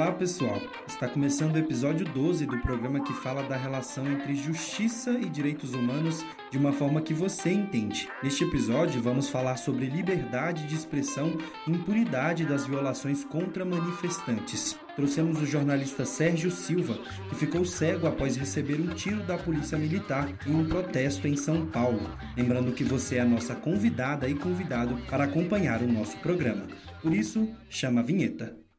Olá 0.00 0.12
pessoal, 0.12 0.58
está 0.88 1.06
começando 1.06 1.56
o 1.56 1.58
episódio 1.58 2.06
12 2.06 2.46
do 2.46 2.58
programa 2.60 3.04
que 3.04 3.12
fala 3.12 3.42
da 3.42 3.54
relação 3.54 4.10
entre 4.10 4.34
justiça 4.34 5.10
e 5.10 5.28
direitos 5.28 5.74
humanos 5.74 6.24
de 6.50 6.56
uma 6.56 6.72
forma 6.72 7.02
que 7.02 7.12
você 7.12 7.50
entende. 7.50 8.08
Neste 8.22 8.44
episódio 8.44 9.02
vamos 9.02 9.28
falar 9.28 9.58
sobre 9.58 9.90
liberdade 9.90 10.66
de 10.66 10.74
expressão 10.74 11.36
e 11.66 11.70
impunidade 11.70 12.46
das 12.46 12.64
violações 12.64 13.24
contra 13.24 13.62
manifestantes. 13.62 14.74
Trouxemos 14.96 15.38
o 15.42 15.44
jornalista 15.44 16.06
Sérgio 16.06 16.50
Silva, 16.50 16.98
que 17.28 17.34
ficou 17.34 17.62
cego 17.66 18.06
após 18.06 18.38
receber 18.38 18.80
um 18.80 18.94
tiro 18.94 19.22
da 19.24 19.36
polícia 19.36 19.76
militar 19.76 20.32
em 20.46 20.54
um 20.54 20.64
protesto 20.64 21.28
em 21.28 21.36
São 21.36 21.66
Paulo. 21.66 22.08
Lembrando 22.34 22.72
que 22.72 22.84
você 22.84 23.16
é 23.16 23.20
a 23.20 23.26
nossa 23.26 23.54
convidada 23.54 24.26
e 24.26 24.34
convidado 24.34 24.96
para 25.10 25.24
acompanhar 25.24 25.82
o 25.82 25.92
nosso 25.92 26.16
programa. 26.20 26.66
Por 27.02 27.12
isso, 27.12 27.46
chama 27.68 28.00
a 28.00 28.02
vinheta. 28.02 28.69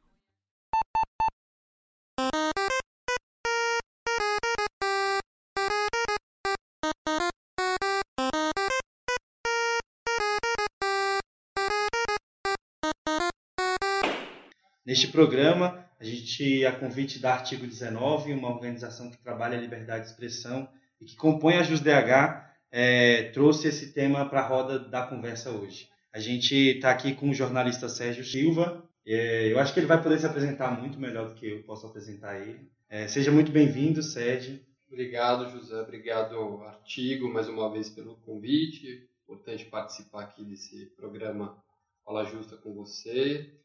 Neste 14.84 15.08
programa, 15.08 15.86
a 16.00 16.04
gente, 16.04 16.66
a 16.66 16.72
convite 16.72 17.20
da 17.20 17.34
Artigo 17.34 17.64
19, 17.64 18.32
uma 18.32 18.50
organização 18.50 19.10
que 19.10 19.18
trabalha 19.18 19.56
a 19.56 19.60
liberdade 19.60 20.04
de 20.04 20.10
expressão 20.10 20.68
e 21.00 21.04
que 21.04 21.14
compõe 21.14 21.54
a 21.54 21.62
JusDH, 21.62 22.50
é, 22.72 23.30
trouxe 23.30 23.68
esse 23.68 23.92
tema 23.92 24.28
para 24.28 24.40
a 24.40 24.46
roda 24.46 24.80
da 24.80 25.06
conversa 25.06 25.50
hoje. 25.50 25.88
A 26.12 26.18
gente 26.18 26.54
está 26.54 26.90
aqui 26.90 27.14
com 27.14 27.30
o 27.30 27.34
jornalista 27.34 27.88
Sérgio 27.88 28.24
Silva. 28.24 28.82
É, 29.06 29.52
eu 29.52 29.58
acho 29.60 29.72
que 29.72 29.78
ele 29.78 29.86
vai 29.86 30.02
poder 30.02 30.18
se 30.18 30.26
apresentar 30.26 30.70
muito 30.70 30.98
melhor 30.98 31.28
do 31.28 31.34
que 31.34 31.48
eu 31.48 31.62
posso 31.62 31.86
apresentar 31.86 32.40
ele. 32.40 32.68
É, 32.88 33.06
seja 33.06 33.30
muito 33.30 33.52
bem-vindo, 33.52 34.02
Sérgio. 34.02 34.58
Obrigado, 34.88 35.48
José. 35.50 35.80
Obrigado, 35.80 36.62
Artigo, 36.64 37.32
mais 37.32 37.48
uma 37.48 37.70
vez 37.70 37.88
pelo 37.88 38.16
convite. 38.16 39.08
Importante 39.22 39.64
participar 39.66 40.24
aqui 40.24 40.44
desse 40.44 40.86
programa 40.96 41.56
Fala 42.04 42.24
Justa 42.24 42.56
com 42.56 42.74
você. 42.74 43.61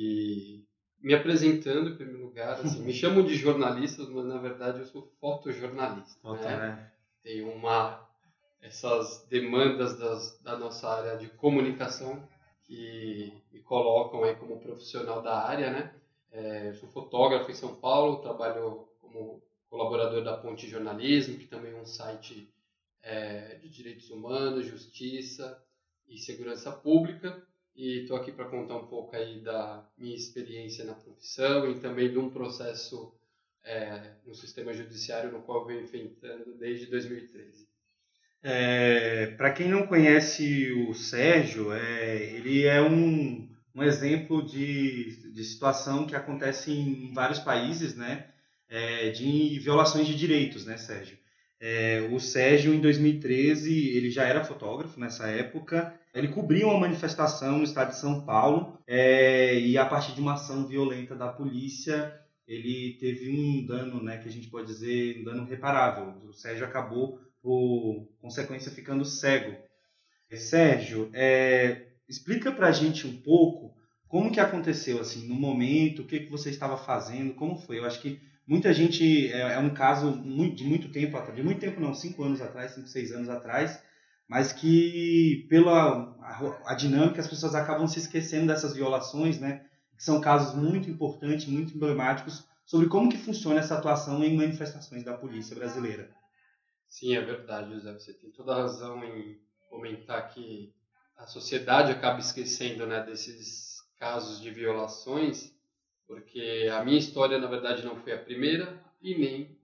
E 0.00 0.64
me 1.02 1.12
apresentando, 1.12 1.90
em 1.90 1.96
primeiro 1.96 2.22
lugar, 2.22 2.60
assim, 2.60 2.80
me 2.84 2.92
chamam 2.92 3.24
de 3.24 3.34
jornalista, 3.34 4.04
mas 4.04 4.26
na 4.26 4.38
verdade 4.38 4.78
eu 4.78 4.84
sou 4.84 5.10
fotojornalista. 5.20 6.20
Foto, 6.22 6.40
né? 6.40 6.56
né? 6.56 6.90
Tenho 7.20 7.50
uma 7.50 8.06
essas 8.62 9.26
demandas 9.28 9.98
das, 9.98 10.38
da 10.40 10.56
nossa 10.56 10.88
área 10.88 11.16
de 11.16 11.26
comunicação 11.30 12.22
que 12.62 13.32
me 13.50 13.58
colocam 13.58 14.22
aí 14.22 14.36
como 14.36 14.60
profissional 14.60 15.20
da 15.20 15.36
área, 15.36 15.68
né? 15.68 15.92
É, 16.30 16.72
sou 16.74 16.88
fotógrafo 16.90 17.50
em 17.50 17.54
São 17.54 17.74
Paulo, 17.74 18.18
trabalho 18.18 18.86
como 19.00 19.42
colaborador 19.68 20.22
da 20.22 20.36
Ponte 20.36 20.68
Jornalismo, 20.68 21.38
que 21.38 21.46
também 21.46 21.72
é 21.72 21.76
um 21.76 21.86
site 21.86 22.48
é, 23.02 23.56
de 23.56 23.68
direitos 23.68 24.10
humanos, 24.10 24.64
justiça 24.64 25.60
e 26.06 26.16
segurança 26.18 26.70
pública 26.70 27.44
e 27.78 28.00
estou 28.00 28.16
aqui 28.16 28.32
para 28.32 28.46
contar 28.46 28.74
um 28.74 28.86
pouco 28.86 29.14
aí 29.14 29.38
da 29.38 29.86
minha 29.96 30.16
experiência 30.16 30.84
na 30.84 30.94
profissão 30.94 31.70
e 31.70 31.78
também 31.78 32.10
de 32.10 32.18
um 32.18 32.28
processo 32.28 33.14
é, 33.64 34.14
no 34.26 34.34
sistema 34.34 34.74
judiciário 34.74 35.30
no 35.30 35.42
qual 35.42 35.60
eu 35.60 35.66
venho 35.66 35.82
enfrentando 35.82 36.56
desde 36.58 36.86
2013. 36.86 37.68
É, 38.42 39.28
para 39.36 39.52
quem 39.52 39.68
não 39.68 39.86
conhece 39.86 40.72
o 40.72 40.92
Sérgio, 40.92 41.72
é, 41.72 42.16
ele 42.34 42.64
é 42.64 42.82
um, 42.82 43.48
um 43.72 43.82
exemplo 43.84 44.44
de, 44.44 45.32
de 45.32 45.44
situação 45.44 46.04
que 46.04 46.16
acontece 46.16 46.72
em 46.72 47.12
vários 47.12 47.38
países, 47.38 47.94
né, 47.94 48.26
é, 48.68 49.10
de 49.10 49.56
violações 49.60 50.06
de 50.08 50.16
direitos, 50.16 50.66
né, 50.66 50.76
Sérgio? 50.76 51.16
É, 51.60 52.08
o 52.10 52.18
Sérgio, 52.18 52.74
em 52.74 52.80
2013, 52.80 53.96
ele 53.96 54.10
já 54.10 54.24
era 54.24 54.44
fotógrafo 54.44 54.98
nessa 54.98 55.28
época. 55.28 55.97
Ele 56.14 56.28
cobria 56.28 56.66
uma 56.66 56.78
manifestação 56.78 57.58
no 57.58 57.64
estado 57.64 57.90
de 57.90 57.98
São 57.98 58.24
Paulo 58.24 58.78
é, 58.86 59.58
e, 59.58 59.76
a 59.76 59.84
partir 59.84 60.12
de 60.14 60.20
uma 60.20 60.34
ação 60.34 60.66
violenta 60.66 61.14
da 61.14 61.28
polícia, 61.28 62.18
ele 62.46 62.96
teve 62.98 63.30
um 63.30 63.66
dano, 63.66 64.02
né, 64.02 64.18
que 64.18 64.28
a 64.28 64.32
gente 64.32 64.48
pode 64.48 64.66
dizer, 64.66 65.20
um 65.20 65.24
dano 65.24 65.44
reparável. 65.44 66.14
O 66.28 66.32
Sérgio 66.32 66.64
acabou, 66.64 67.20
por 67.42 68.08
consequência, 68.20 68.72
ficando 68.72 69.04
cego. 69.04 69.56
É, 70.30 70.36
Sérgio, 70.36 71.10
é, 71.12 71.86
explica 72.08 72.50
para 72.50 72.68
a 72.68 72.72
gente 72.72 73.06
um 73.06 73.16
pouco 73.20 73.74
como 74.08 74.32
que 74.32 74.40
aconteceu, 74.40 75.00
assim, 75.00 75.28
no 75.28 75.34
momento, 75.34 76.02
o 76.02 76.06
que, 76.06 76.20
que 76.20 76.30
você 76.30 76.48
estava 76.48 76.76
fazendo, 76.76 77.34
como 77.34 77.56
foi. 77.56 77.78
Eu 77.78 77.84
acho 77.84 78.00
que 78.00 78.18
Muita 78.48 78.72
gente, 78.72 79.30
é, 79.30 79.40
é 79.40 79.58
um 79.58 79.68
caso 79.68 80.10
de 80.54 80.64
muito 80.64 80.88
tempo 80.88 81.18
atrás, 81.18 81.36
de 81.36 81.42
muito 81.42 81.60
tempo 81.60 81.78
não, 81.78 81.92
cinco 81.92 82.24
anos 82.24 82.40
atrás, 82.40 82.70
cinco, 82.70 82.88
seis 82.88 83.12
anos 83.12 83.28
atrás, 83.28 83.78
mas 84.28 84.52
que 84.52 85.46
pela 85.48 86.14
a, 86.20 86.72
a, 86.72 86.74
dinâmica 86.74 87.20
as 87.20 87.28
pessoas 87.28 87.54
acabam 87.54 87.88
se 87.88 87.98
esquecendo 87.98 88.46
dessas 88.46 88.74
violações, 88.74 89.40
né? 89.40 89.66
Que 89.96 90.04
são 90.04 90.20
casos 90.20 90.54
muito 90.54 90.88
importantes, 90.90 91.46
muito 91.46 91.74
emblemáticos 91.74 92.46
sobre 92.64 92.88
como 92.88 93.08
que 93.08 93.16
funciona 93.16 93.60
essa 93.60 93.76
atuação 93.76 94.22
em 94.22 94.36
manifestações 94.36 95.02
da 95.02 95.16
polícia 95.16 95.56
brasileira. 95.56 96.10
Sim, 96.86 97.16
é 97.16 97.20
verdade, 97.20 97.72
José. 97.72 97.92
Você 97.92 98.12
tem 98.12 98.30
toda 98.30 98.52
a 98.52 98.62
razão 98.62 99.02
em 99.02 99.38
comentar 99.68 100.28
que 100.28 100.72
a 101.16 101.26
sociedade 101.26 101.90
acaba 101.90 102.20
esquecendo, 102.20 102.86
né, 102.86 103.02
desses 103.02 103.78
casos 103.98 104.40
de 104.40 104.50
violações 104.50 105.52
porque 106.08 106.66
a 106.72 106.82
minha 106.82 106.98
história, 106.98 107.38
na 107.38 107.46
verdade, 107.46 107.84
não 107.84 108.00
foi 108.00 108.14
a 108.14 108.18
primeira 108.18 108.82
e 109.02 109.14
nem 109.14 109.60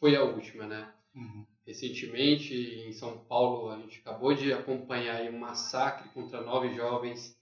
foi 0.00 0.16
a 0.16 0.22
última, 0.22 0.66
né? 0.66 0.90
Uhum. 1.14 1.46
Recentemente, 1.66 2.54
em 2.54 2.92
São 2.92 3.18
Paulo, 3.18 3.70
a 3.70 3.78
gente 3.78 3.98
acabou 4.00 4.34
de 4.34 4.52
acompanhar 4.52 5.22
um 5.30 5.38
massacre 5.38 6.08
contra 6.10 6.42
nove 6.42 6.74
jovens 6.74 7.38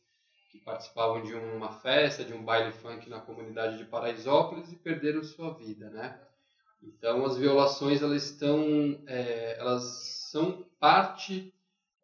que 0.50 0.58
participavam 0.58 1.22
de 1.22 1.34
uma 1.34 1.72
festa, 1.80 2.24
de 2.24 2.32
um 2.32 2.44
baile 2.44 2.72
funk 2.72 3.08
na 3.08 3.20
comunidade 3.20 3.78
de 3.78 3.84
Paraisópolis 3.84 4.70
e 4.70 4.76
perderam 4.76 5.24
sua 5.24 5.54
vida, 5.54 5.90
né? 5.90 6.20
Então, 6.82 7.24
as 7.24 7.36
violações 7.36 8.02
elas 8.02 8.24
estão, 8.24 9.02
é, 9.06 9.56
elas 9.58 9.84
são 10.30 10.64
parte 10.78 11.52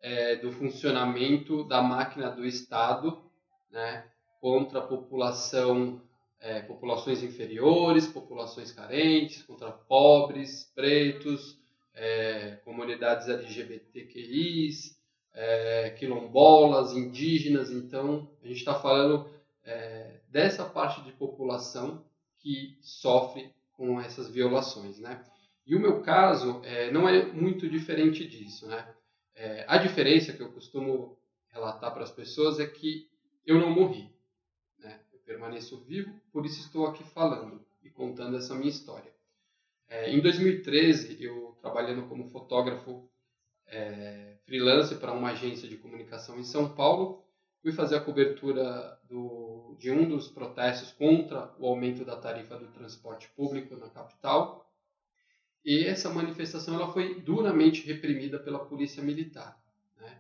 é, 0.01 0.37
do 0.37 0.51
funcionamento 0.51 1.65
da 1.65 1.83
máquina 1.83 2.31
do 2.31 2.45
Estado, 2.45 3.23
né? 3.71 4.05
Contra 4.41 4.81
a 4.81 4.87
população 4.87 6.01
é, 6.41 6.61
populações 6.61 7.23
inferiores, 7.23 8.07
populações 8.07 8.73
carentes, 8.73 9.43
contra 9.43 9.71
pobres, 9.71 10.71
pretos, 10.75 11.59
é, 11.95 12.57
comunidades 12.65 13.29
LGBTQIs, 13.29 14.99
é, 15.33 15.91
quilombolas, 15.91 16.93
indígenas. 16.93 17.71
Então, 17.71 18.31
a 18.43 18.47
gente 18.47 18.59
está 18.59 18.75
falando 18.75 19.29
é, 19.65 20.21
dessa 20.29 20.65
parte 20.65 21.03
de 21.03 21.13
população 21.13 22.05
que 22.39 22.79
sofre 22.81 23.53
com 23.73 24.01
essas 24.01 24.31
violações. 24.31 24.99
Né? 24.99 25.25
E 25.67 25.75
o 25.75 25.81
meu 25.81 26.01
caso 26.03 26.61
é, 26.65 26.91
não 26.91 27.09
é 27.09 27.25
muito 27.25 27.69
diferente 27.69 28.27
disso. 28.27 28.67
Né? 28.67 28.95
É, 29.35 29.65
a 29.69 29.79
diferença 29.79 30.33
que 30.33 30.43
eu 30.43 30.53
costumo 30.53 31.19
relatar 31.51 31.93
para 31.93 32.05
as 32.05 32.13
pessoas 32.13 32.61
é 32.61 32.67
que 32.67 33.09
eu 33.47 33.59
não 33.59 33.71
morri 33.71 34.11
permaneço 35.29 35.77
vivo, 35.85 36.11
por 36.33 36.47
isso 36.47 36.61
estou 36.61 36.87
aqui 36.87 37.05
falando 37.05 37.63
e 37.85 37.91
contando 37.91 38.39
essa 38.39 38.55
minha 38.55 38.71
história. 38.71 39.13
É, 39.87 40.11
em 40.11 40.21
2013, 40.21 41.23
eu 41.23 41.48
trabalhando 41.61 42.09
como 42.09 42.29
fotógrafo 42.29 43.09
é, 43.67 44.37
freelance 44.45 44.95
para 44.97 45.13
uma 45.13 45.31
agência 45.31 45.69
de 45.69 45.77
comunicação 45.77 46.39
em 46.39 46.45
São 46.45 46.75
Paulo, 46.75 47.25
fui 47.63 47.73
fazer 47.73 47.97
a 47.97 48.01
cobertura 48.01 48.99
do, 49.09 49.77
de 49.79 49.91
um 49.91 50.09
dos 50.09 50.29
protestos 50.29 50.93
contra 50.93 51.55
o 51.59 51.67
aumento 51.67 52.05
da 52.05 52.17
tarifa 52.17 52.57
do 52.57 52.69
transporte 52.69 53.29
público 53.31 53.77
na 53.77 53.89
capital. 53.89 54.73
E 55.65 55.85
essa 55.85 56.09
manifestação 56.09 56.75
ela 56.75 56.93
foi 56.93 57.21
duramente 57.21 57.87
reprimida 57.87 58.39
pela 58.39 58.65
polícia 58.65 59.03
militar. 59.03 59.61
Né? 59.97 60.19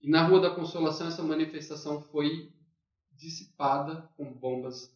E 0.00 0.10
na 0.10 0.26
Rua 0.26 0.40
da 0.40 0.50
Consolação 0.50 1.08
essa 1.08 1.22
manifestação 1.22 2.00
foi 2.00 2.52
dissipada 3.12 4.08
com 4.16 4.32
bombas 4.32 4.92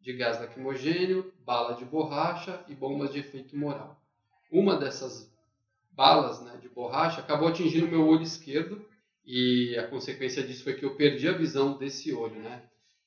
de 0.00 0.14
gás 0.14 0.40
lacrimogênio, 0.40 1.32
bala 1.44 1.74
de 1.74 1.84
borracha 1.84 2.64
e 2.66 2.74
bombas 2.74 3.12
de 3.12 3.20
efeito 3.20 3.56
moral. 3.56 3.99
Uma 4.50 4.76
dessas 4.76 5.30
balas 5.92 6.40
né, 6.40 6.56
de 6.56 6.68
borracha 6.68 7.20
acabou 7.20 7.48
atingindo 7.48 7.86
meu 7.86 8.06
olho 8.06 8.22
esquerdo 8.22 8.82
e 9.24 9.76
a 9.78 9.86
consequência 9.86 10.42
disso 10.42 10.64
foi 10.64 10.74
que 10.74 10.84
eu 10.84 10.96
perdi 10.96 11.28
a 11.28 11.32
visão 11.32 11.76
desse 11.76 12.12
olho, 12.12 12.40
né? 12.40 12.62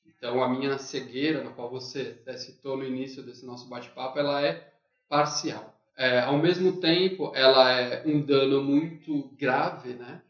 Então 0.06 0.42
a 0.42 0.48
minha 0.48 0.78
cegueira, 0.78 1.42
na 1.42 1.50
qual 1.50 1.68
você 1.68 2.16
citou 2.36 2.76
no 2.76 2.84
início 2.84 3.22
desse 3.22 3.44
nosso 3.44 3.68
bate-papo, 3.68 4.18
ela 4.18 4.40
é 4.40 4.72
parcial. 5.08 5.74
É, 5.96 6.20
ao 6.20 6.36
mesmo 6.36 6.80
tempo, 6.80 7.30
ela 7.34 7.70
é 7.70 8.02
um 8.04 8.20
dano 8.20 8.60
muito 8.60 9.28
grave, 9.38 9.94
né, 9.94 10.20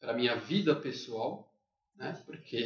para 0.00 0.12
minha 0.12 0.34
vida 0.36 0.74
pessoal, 0.74 1.52
né? 1.96 2.16
Porque 2.24 2.56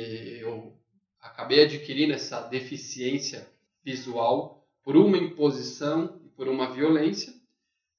eu 0.40 0.72
acabei 1.20 1.62
adquirindo 1.62 2.12
essa 2.12 2.40
deficiência 2.40 3.48
visual 3.84 4.62
por 4.82 4.96
uma 4.96 5.16
imposição 5.16 6.20
e 6.24 6.28
por 6.28 6.48
uma 6.48 6.66
violência. 6.66 7.32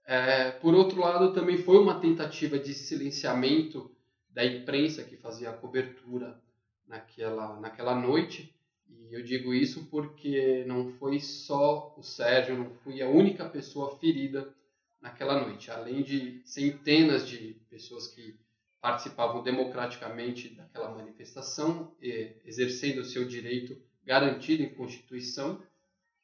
É, 0.05 0.51
por 0.51 0.73
outro 0.73 0.99
lado, 0.99 1.33
também 1.33 1.57
foi 1.57 1.77
uma 1.77 1.99
tentativa 1.99 2.59
de 2.59 2.73
silenciamento 2.73 3.89
da 4.29 4.43
imprensa 4.45 5.03
que 5.03 5.15
fazia 5.15 5.49
a 5.49 5.57
cobertura 5.57 6.41
naquela, 6.87 7.59
naquela 7.59 7.95
noite. 7.95 8.53
E 8.89 9.13
eu 9.13 9.23
digo 9.23 9.53
isso 9.53 9.85
porque 9.85 10.65
não 10.67 10.91
foi 10.93 11.19
só 11.19 11.93
o 11.97 12.03
Sérgio, 12.03 12.57
não 12.57 12.71
fui 12.83 13.01
a 13.01 13.07
única 13.07 13.47
pessoa 13.47 13.97
ferida 13.97 14.53
naquela 14.99 15.39
noite. 15.39 15.71
Além 15.71 16.03
de 16.03 16.41
centenas 16.45 17.27
de 17.27 17.61
pessoas 17.69 18.07
que 18.07 18.37
participavam 18.81 19.41
democraticamente 19.41 20.49
daquela 20.49 20.89
manifestação, 20.89 21.95
exercendo 22.43 22.99
o 22.99 23.05
seu 23.05 23.25
direito 23.25 23.81
garantido 24.03 24.63
em 24.63 24.73
Constituição, 24.73 25.61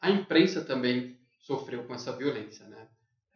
a 0.02 0.10
imprensa 0.10 0.62
também 0.62 1.18
sofreu 1.40 1.86
com 1.86 1.94
essa 1.94 2.12
violência. 2.12 2.66
Né? 2.68 2.88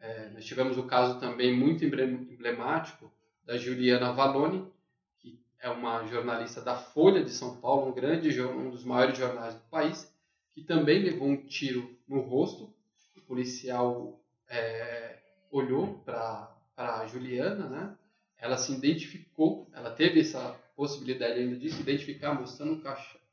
É, 0.04 0.28
nós 0.34 0.44
tivemos 0.44 0.78
o 0.78 0.84
caso 0.84 1.18
também 1.18 1.58
muito 1.58 1.86
emblemático 1.86 3.10
da 3.46 3.58
Juliana 3.58 4.12
Valoni, 4.12 4.70
que 5.18 5.40
é 5.62 5.70
uma 5.70 6.06
jornalista 6.08 6.62
da 6.62 6.76
Folha 6.76 7.24
de 7.24 7.30
São 7.30 7.56
Paulo, 7.56 7.88
um 7.88 7.94
grande 7.94 8.42
um 8.42 8.70
dos 8.70 8.84
maiores 8.84 9.18
jornais 9.18 9.56
do 9.56 9.62
país, 9.72 10.14
que 10.52 10.62
também 10.62 11.02
levou 11.02 11.30
um 11.30 11.38
tiro 11.38 11.98
no 12.06 12.20
rosto. 12.20 12.74
O 13.16 13.22
policial 13.22 14.20
é, 14.50 15.20
olhou 15.50 16.00
para 16.00 16.54
a 16.76 17.08
Juliana, 17.08 17.70
né? 17.70 17.98
ela 18.38 18.58
se 18.58 18.74
identificou, 18.74 19.70
ela 19.72 19.90
teve 19.90 20.20
essa 20.20 20.54
possibilidade 20.76 21.40
ainda 21.40 21.56
de 21.56 21.70
se 21.72 21.80
identificar, 21.80 22.34
mostrando 22.34 22.74
o 22.74 22.82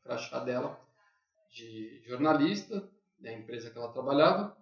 crachá 0.04 0.38
dela 0.38 0.80
de 1.50 2.00
jornalista, 2.06 2.88
da 3.18 3.32
empresa 3.32 3.70
que 3.70 3.76
ela 3.76 3.92
trabalhava, 3.92 4.56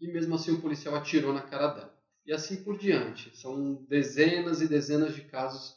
e 0.00 0.08
mesmo 0.08 0.34
assim 0.34 0.52
o 0.52 0.60
policial 0.60 0.94
atirou 0.94 1.32
na 1.32 1.42
cara 1.42 1.68
dela. 1.68 1.98
E 2.24 2.32
assim 2.32 2.62
por 2.62 2.76
diante. 2.76 3.36
São 3.36 3.74
dezenas 3.88 4.60
e 4.60 4.68
dezenas 4.68 5.14
de 5.14 5.22
casos 5.22 5.76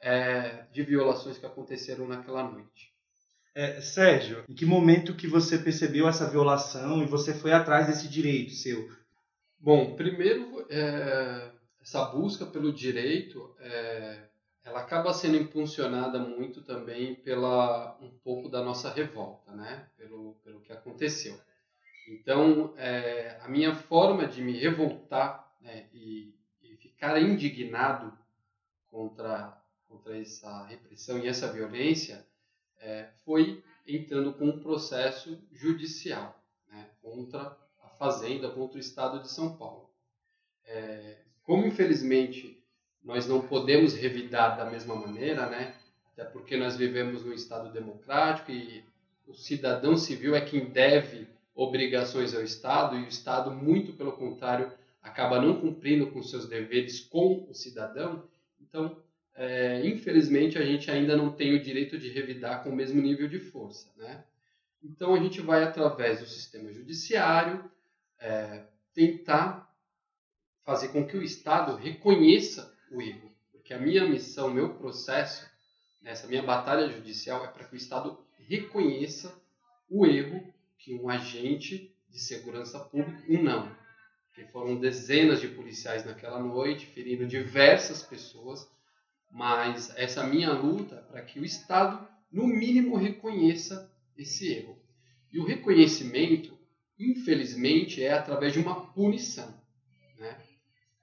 é, 0.00 0.64
de 0.72 0.82
violações 0.82 1.38
que 1.38 1.46
aconteceram 1.46 2.08
naquela 2.08 2.42
noite. 2.42 2.92
É, 3.54 3.80
Sérgio, 3.80 4.44
em 4.48 4.54
que 4.54 4.64
momento 4.64 5.14
que 5.14 5.26
você 5.26 5.58
percebeu 5.58 6.08
essa 6.08 6.28
violação 6.28 7.02
e 7.02 7.06
você 7.06 7.34
foi 7.34 7.52
atrás 7.52 7.86
desse 7.86 8.08
direito 8.08 8.52
seu? 8.52 8.90
Bom, 9.60 9.94
primeiro, 9.94 10.66
é, 10.68 11.50
essa 11.80 12.04
busca 12.06 12.46
pelo 12.46 12.72
direito, 12.72 13.54
é, 13.60 14.28
ela 14.64 14.80
acaba 14.80 15.12
sendo 15.12 15.36
impulsionada 15.36 16.18
muito 16.18 16.62
também 16.62 17.14
pela 17.14 17.96
um 18.00 18.10
pouco 18.24 18.48
da 18.48 18.62
nossa 18.62 18.90
revolta, 18.90 19.52
né? 19.52 19.86
Pelo, 19.96 20.34
pelo 20.42 20.60
que 20.60 20.72
aconteceu. 20.72 21.38
Então, 22.06 22.74
é, 22.76 23.38
a 23.40 23.48
minha 23.48 23.74
forma 23.74 24.26
de 24.26 24.42
me 24.42 24.58
revoltar 24.58 25.50
né, 25.60 25.88
e, 25.92 26.34
e, 26.62 26.76
ficar 26.76 27.20
indignado 27.20 28.16
contra, 28.90 29.56
contra 29.88 30.18
essa 30.18 30.66
repressão 30.66 31.18
e 31.18 31.28
essa 31.28 31.52
violência 31.52 32.26
é, 32.80 33.08
foi 33.24 33.62
entrando 33.86 34.32
com 34.32 34.46
um 34.46 34.60
processo 34.60 35.40
judicial 35.52 36.40
né, 36.68 36.90
contra 37.00 37.56
a 37.82 37.88
Fazenda, 37.90 38.50
contra 38.50 38.76
o 38.76 38.80
Estado 38.80 39.20
de 39.20 39.30
São 39.30 39.56
Paulo. 39.56 39.90
É, 40.64 41.18
como 41.42 41.66
infelizmente 41.66 42.62
nós 43.02 43.26
não 43.26 43.46
podemos 43.46 43.94
revidar 43.94 44.56
da 44.56 44.64
mesma 44.64 44.94
maneira, 44.94 45.48
né? 45.48 45.76
Até 46.12 46.24
porque 46.24 46.56
nós 46.56 46.76
vivemos 46.76 47.24
num 47.24 47.32
Estado 47.32 47.72
democrático 47.72 48.52
e 48.52 48.84
o 49.26 49.34
cidadão 49.34 49.96
civil 49.96 50.34
é 50.36 50.40
quem 50.40 50.66
deve 50.66 51.26
obrigações 51.54 52.34
ao 52.34 52.42
Estado 52.42 52.96
e 52.96 53.04
o 53.04 53.08
Estado, 53.08 53.50
muito 53.50 53.92
pelo 53.92 54.12
contrário, 54.12 54.72
acaba 55.02 55.40
não 55.40 55.60
cumprindo 55.60 56.10
com 56.10 56.22
seus 56.22 56.48
deveres 56.48 57.00
com 57.00 57.46
o 57.48 57.54
cidadão. 57.54 58.28
Então, 58.60 59.02
é, 59.34 59.86
infelizmente, 59.86 60.58
a 60.58 60.64
gente 60.64 60.90
ainda 60.90 61.16
não 61.16 61.32
tem 61.32 61.54
o 61.54 61.62
direito 61.62 61.98
de 61.98 62.08
revidar 62.08 62.62
com 62.62 62.70
o 62.70 62.76
mesmo 62.76 63.00
nível 63.00 63.28
de 63.28 63.38
força, 63.38 63.90
né? 63.96 64.24
Então, 64.82 65.14
a 65.14 65.18
gente 65.18 65.40
vai 65.40 65.62
através 65.62 66.20
do 66.20 66.26
sistema 66.26 66.72
judiciário 66.72 67.70
é, 68.18 68.64
tentar 68.92 69.72
fazer 70.64 70.88
com 70.88 71.06
que 71.06 71.16
o 71.16 71.22
Estado 71.22 71.76
reconheça 71.76 72.72
o 72.90 73.00
erro. 73.00 73.30
Porque 73.52 73.72
a 73.72 73.78
minha 73.78 74.06
missão, 74.06 74.52
meu 74.52 74.74
processo, 74.74 75.48
nessa 76.00 76.26
minha 76.26 76.42
batalha 76.42 76.88
judicial, 76.88 77.44
é 77.44 77.48
para 77.48 77.64
que 77.64 77.74
o 77.74 77.76
Estado 77.76 78.18
reconheça 78.48 79.32
o 79.88 80.04
erro 80.04 80.51
que 80.82 80.94
um 80.94 81.08
agente 81.08 81.94
de 82.10 82.18
segurança 82.18 82.78
pública, 82.80 83.22
um 83.28 83.40
não, 83.40 83.74
que 84.34 84.44
foram 84.46 84.78
dezenas 84.78 85.40
de 85.40 85.46
policiais 85.46 86.04
naquela 86.04 86.40
noite, 86.40 86.86
ferindo 86.86 87.24
diversas 87.24 88.02
pessoas, 88.02 88.68
mas 89.30 89.96
essa 89.96 90.26
minha 90.26 90.52
luta 90.52 90.96
é 90.96 91.12
para 91.12 91.22
que 91.22 91.38
o 91.38 91.44
Estado, 91.44 92.06
no 92.30 92.46
mínimo, 92.46 92.96
reconheça 92.96 93.90
esse 94.18 94.52
erro. 94.52 94.76
E 95.32 95.38
o 95.38 95.44
reconhecimento, 95.44 96.58
infelizmente, 96.98 98.02
é 98.02 98.12
através 98.12 98.52
de 98.52 98.58
uma 98.58 98.86
punição. 98.92 99.54
Né? 100.18 100.38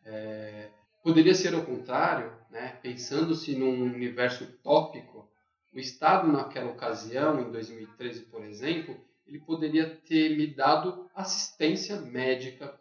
É, 0.04 0.70
poderia 1.02 1.34
ser 1.34 1.56
ao 1.56 1.66
contrário, 1.66 2.32
né? 2.52 2.78
pensando-se 2.82 3.56
num 3.56 3.82
universo 3.82 4.44
utópico, 4.44 5.32
o 5.74 5.80
Estado 5.80 6.28
naquela 6.28 6.72
ocasião, 6.72 7.42
em 7.42 7.52
2013, 7.52 8.22
por 8.26 8.44
exemplo, 8.44 9.09
ele 9.30 9.40
poderia 9.40 9.88
ter 10.08 10.36
me 10.36 10.48
dado 10.48 11.08
assistência 11.14 12.02
médica, 12.02 12.78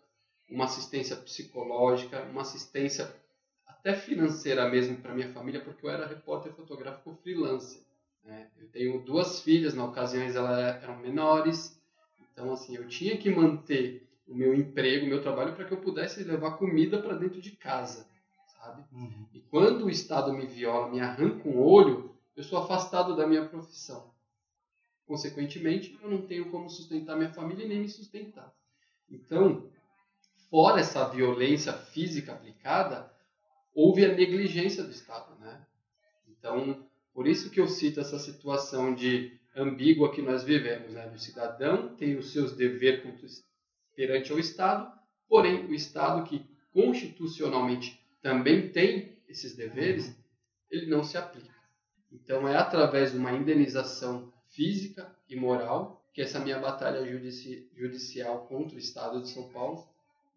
uma 0.48 0.64
assistência 0.64 1.14
psicológica, 1.14 2.22
uma 2.22 2.40
assistência 2.40 3.14
até 3.66 3.92
financeira 3.92 4.66
mesmo 4.68 4.96
para 4.96 5.14
minha 5.14 5.30
família, 5.30 5.60
porque 5.60 5.84
eu 5.84 5.90
era 5.90 6.06
repórter 6.06 6.52
fotográfico 6.54 7.12
freelancer. 7.22 7.82
Né? 8.24 8.48
Eu 8.56 8.66
tenho 8.68 9.04
duas 9.04 9.40
filhas, 9.40 9.74
na 9.74 9.84
ocasião 9.84 10.22
elas 10.22 10.82
eram 10.82 10.96
menores, 10.96 11.78
então 12.32 12.50
assim 12.50 12.76
eu 12.76 12.88
tinha 12.88 13.18
que 13.18 13.30
manter 13.30 14.08
o 14.26 14.34
meu 14.34 14.54
emprego, 14.54 15.04
o 15.04 15.08
meu 15.08 15.20
trabalho, 15.20 15.54
para 15.54 15.66
que 15.66 15.72
eu 15.72 15.80
pudesse 15.80 16.24
levar 16.24 16.52
comida 16.52 17.00
para 17.00 17.14
dentro 17.14 17.42
de 17.42 17.52
casa, 17.52 18.06
sabe? 18.46 18.84
Uhum. 18.90 19.26
E 19.34 19.40
quando 19.40 19.84
o 19.84 19.90
Estado 19.90 20.32
me 20.32 20.46
viola, 20.46 20.88
me 20.88 21.00
arranca 21.00 21.46
um 21.46 21.60
olho, 21.60 22.14
eu 22.34 22.43
sou 22.43 22.58
afastado 22.58 23.14
da 23.14 23.26
minha 23.26 23.46
profissão. 23.46 24.10
Consequentemente, 25.08 25.98
eu 26.03 26.10
não 26.10 26.20
tenho 26.20 26.50
como 26.50 26.69
sustentar 26.69 27.17
minha 27.17 27.32
família 27.32 27.65
e 27.65 27.69
nem 27.69 27.81
me 27.81 27.88
sustentar. 27.88 28.55
Então, 29.10 29.67
fora 30.50 30.81
essa 30.81 31.08
violência 31.08 31.72
física 31.72 32.34
aplicada, 32.34 33.10
houve 33.74 34.05
a 34.05 34.15
negligência 34.15 34.84
do 34.84 34.91
Estado, 34.91 35.34
né? 35.41 35.67
Então, 36.29 36.86
por 37.15 37.27
isso 37.27 37.48
que 37.48 37.58
eu 37.58 37.67
cito 37.67 38.00
essa 38.00 38.19
situação 38.19 38.94
de 38.94 39.32
ambígua 39.56 40.12
que 40.12 40.20
nós 40.20 40.44
vivemos, 40.44 40.93
né? 40.93 41.10
O 41.15 41.19
cidadão 41.19 41.96
tem 41.96 42.19
os 42.19 42.31
seus 42.31 42.55
deveres 42.55 43.43
perante 43.96 44.31
ao 44.31 44.38
Estado, 44.38 44.93
porém 45.27 45.65
o 45.65 45.74
Estado 45.74 46.29
que 46.29 46.44
constitucionalmente 46.70 47.98
também 48.20 48.69
tem 48.69 49.17
esses 49.27 49.56
deveres, 49.56 50.15
ele 50.70 50.84
não 50.84 51.03
se 51.03 51.17
aplica. 51.17 51.55
Então 52.12 52.46
é 52.46 52.56
através 52.56 53.12
de 53.12 53.17
uma 53.17 53.32
indenização 53.32 54.31
física 54.58 55.08
e 55.29 55.36
moral 55.36 56.05
que 56.12 56.20
essa 56.20 56.41
minha 56.41 56.58
batalha 56.58 57.06
judici 57.06 57.70
judicial 57.77 58.44
contra 58.48 58.74
o 58.74 58.79
Estado 58.81 59.22
de 59.22 59.29
São 59.29 59.48
Paulo 59.50 59.86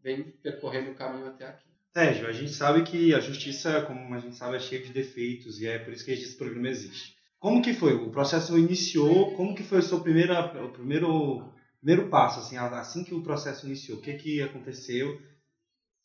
vem 0.04 0.22
percorrendo 0.44 0.92
o 0.92 0.96
caminho 0.96 1.26
até 1.26 1.48
aqui. 1.48 1.66
Sérgio, 1.92 2.28
a 2.28 2.32
gente 2.32 2.52
sabe 2.52 2.84
que 2.84 3.16
a 3.16 3.20
justiça, 3.20 3.82
como 3.82 4.14
a 4.14 4.20
gente 4.20 4.36
sabe, 4.36 4.58
é 4.58 4.60
cheia 4.60 4.84
de 4.84 4.94
defeitos 4.94 5.60
e 5.60 5.68
é 5.68 5.80
por 5.80 5.92
isso 5.92 6.06
que 6.06 6.12
esse 6.12 6.38
programa 6.38 6.70
existe. 6.70 7.18
Como 7.40 7.64
que 7.64 7.74
foi? 7.74 7.96
O 7.96 8.12
processo 8.12 8.56
iniciou, 8.60 9.36
como 9.36 9.56
que 9.56 9.64
foi 9.64 9.80
o 9.80 9.84
seu 9.84 10.00
primeiro, 10.02 10.34
o 10.64 10.70
primeiro 10.70 11.52
primeiro 11.80 12.10
passo, 12.10 12.40
assim, 12.42 12.58
assim 12.58 13.04
que 13.04 13.16
o 13.16 13.24
processo 13.24 13.66
iniciou, 13.66 13.98
o 13.98 14.02
que, 14.02 14.14
que 14.14 14.40
aconteceu? 14.40 15.20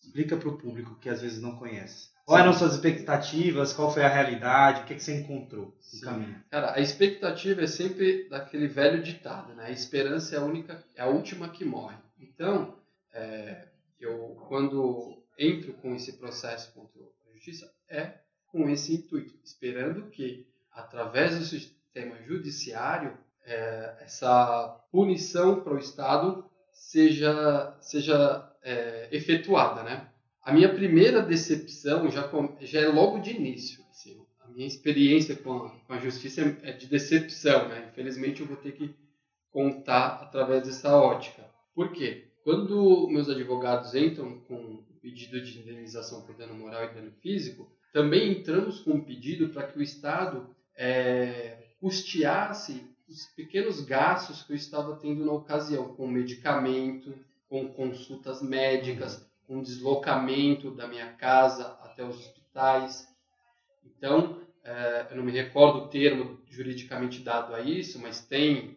Explica 0.03 0.39
para 0.39 0.49
o 0.49 0.57
público 0.57 0.99
que 0.99 1.11
às 1.11 1.21
vezes 1.21 1.43
não 1.43 1.57
conhece. 1.57 2.09
Quais 2.27 2.43
eram 2.43 2.53
suas 2.53 2.75
expectativas? 2.75 3.73
Qual 3.73 3.95
foi 3.95 4.03
a 4.03 4.09
realidade? 4.09 4.81
O 4.81 4.85
que, 4.85 4.97
que 4.97 5.03
você 5.03 5.15
encontrou 5.15 5.73
no 5.95 6.01
caminho? 6.01 6.45
Cara, 6.51 6.75
a 6.75 6.81
expectativa 6.81 7.63
é 7.63 7.69
sempre 7.69 8.29
daquele 8.29 8.67
velho 8.67 9.01
ditado, 9.01 9.55
né? 9.55 9.67
A 9.67 9.71
esperança 9.71 10.35
é 10.35 10.39
a 10.41 10.43
única, 10.43 10.85
é 10.97 11.03
a 11.03 11.07
última 11.07 11.49
que 11.49 11.65
morre. 11.65 11.97
Então, 12.19 12.75
é, 13.15 13.69
eu 14.01 14.37
quando 14.49 15.23
entro 15.39 15.73
com 15.75 15.95
esse 15.95 16.15
processo 16.15 16.73
contra 16.73 17.01
a 17.01 17.33
justiça 17.35 17.73
é 17.89 18.15
com 18.49 18.69
esse 18.69 18.95
intuito, 18.95 19.39
esperando 19.45 20.11
que 20.11 20.49
através 20.73 21.39
do 21.39 21.45
sistema 21.45 22.17
judiciário 22.25 23.17
é, 23.45 23.99
essa 24.01 24.81
punição 24.91 25.61
para 25.61 25.75
o 25.75 25.79
Estado 25.79 26.45
seja, 26.73 27.73
seja 27.81 28.51
é, 28.63 29.09
efetuada, 29.13 29.85
né? 29.85 30.09
A 30.47 30.53
minha 30.53 30.73
primeira 30.73 31.21
decepção 31.23 32.09
já, 32.09 32.31
já 32.61 32.81
é 32.81 32.87
logo 32.87 33.19
de 33.19 33.33
início. 33.33 33.85
Assim, 33.91 34.25
a 34.39 34.47
minha 34.47 34.65
experiência 34.65 35.35
com 35.35 35.57
a, 35.57 35.71
com 35.71 35.93
a 35.93 35.99
justiça 35.99 36.57
é 36.63 36.71
de 36.71 36.87
decepção, 36.87 37.67
né? 37.67 37.89
Infelizmente 37.91 38.43
eu 38.43 38.47
vou 38.47 38.57
ter 38.57 38.71
que 38.71 38.95
contar 39.51 40.21
através 40.23 40.63
dessa 40.63 40.97
ótica. 40.97 41.45
Por 41.75 41.91
quê? 41.91 42.29
Quando 42.45 43.09
meus 43.09 43.29
advogados 43.29 43.93
entram 43.97 44.39
com 44.47 44.85
pedido 45.03 45.43
de 45.43 45.59
indenização 45.59 46.23
por 46.23 46.37
dano 46.37 46.55
moral 46.55 46.85
e 46.85 46.95
dano 46.95 47.11
físico, 47.21 47.69
também 47.93 48.31
entramos 48.31 48.79
com 48.79 48.93
um 48.93 49.05
pedido 49.05 49.49
para 49.49 49.67
que 49.67 49.77
o 49.77 49.83
Estado 49.83 50.49
é, 50.77 51.71
custeasse 51.81 52.87
os 53.09 53.25
pequenos 53.35 53.81
gastos 53.81 54.45
que 54.45 54.53
eu 54.53 54.57
estava 54.57 54.95
tendo 54.95 55.25
na 55.25 55.33
ocasião, 55.33 55.97
com 55.97 56.07
medicamento, 56.07 57.13
com 57.49 57.67
consultas 57.67 58.41
médicas, 58.41 59.26
com 59.47 59.63
deslocamento 59.63 60.71
da 60.71 60.89
minha 60.89 61.13
casa 61.13 61.79
até 61.83 62.05
os 62.05 62.19
hospitais. 62.19 63.09
Então, 63.85 64.43
é, 64.65 65.07
eu 65.11 65.17
não 65.17 65.25
me 65.25 65.33
recordo 65.33 65.79
o 65.79 65.89
termo 65.89 66.41
juridicamente 66.49 67.21
dado 67.21 67.55
a 67.55 67.61
isso, 67.61 68.01
mas 68.01 68.21
tem, 68.21 68.77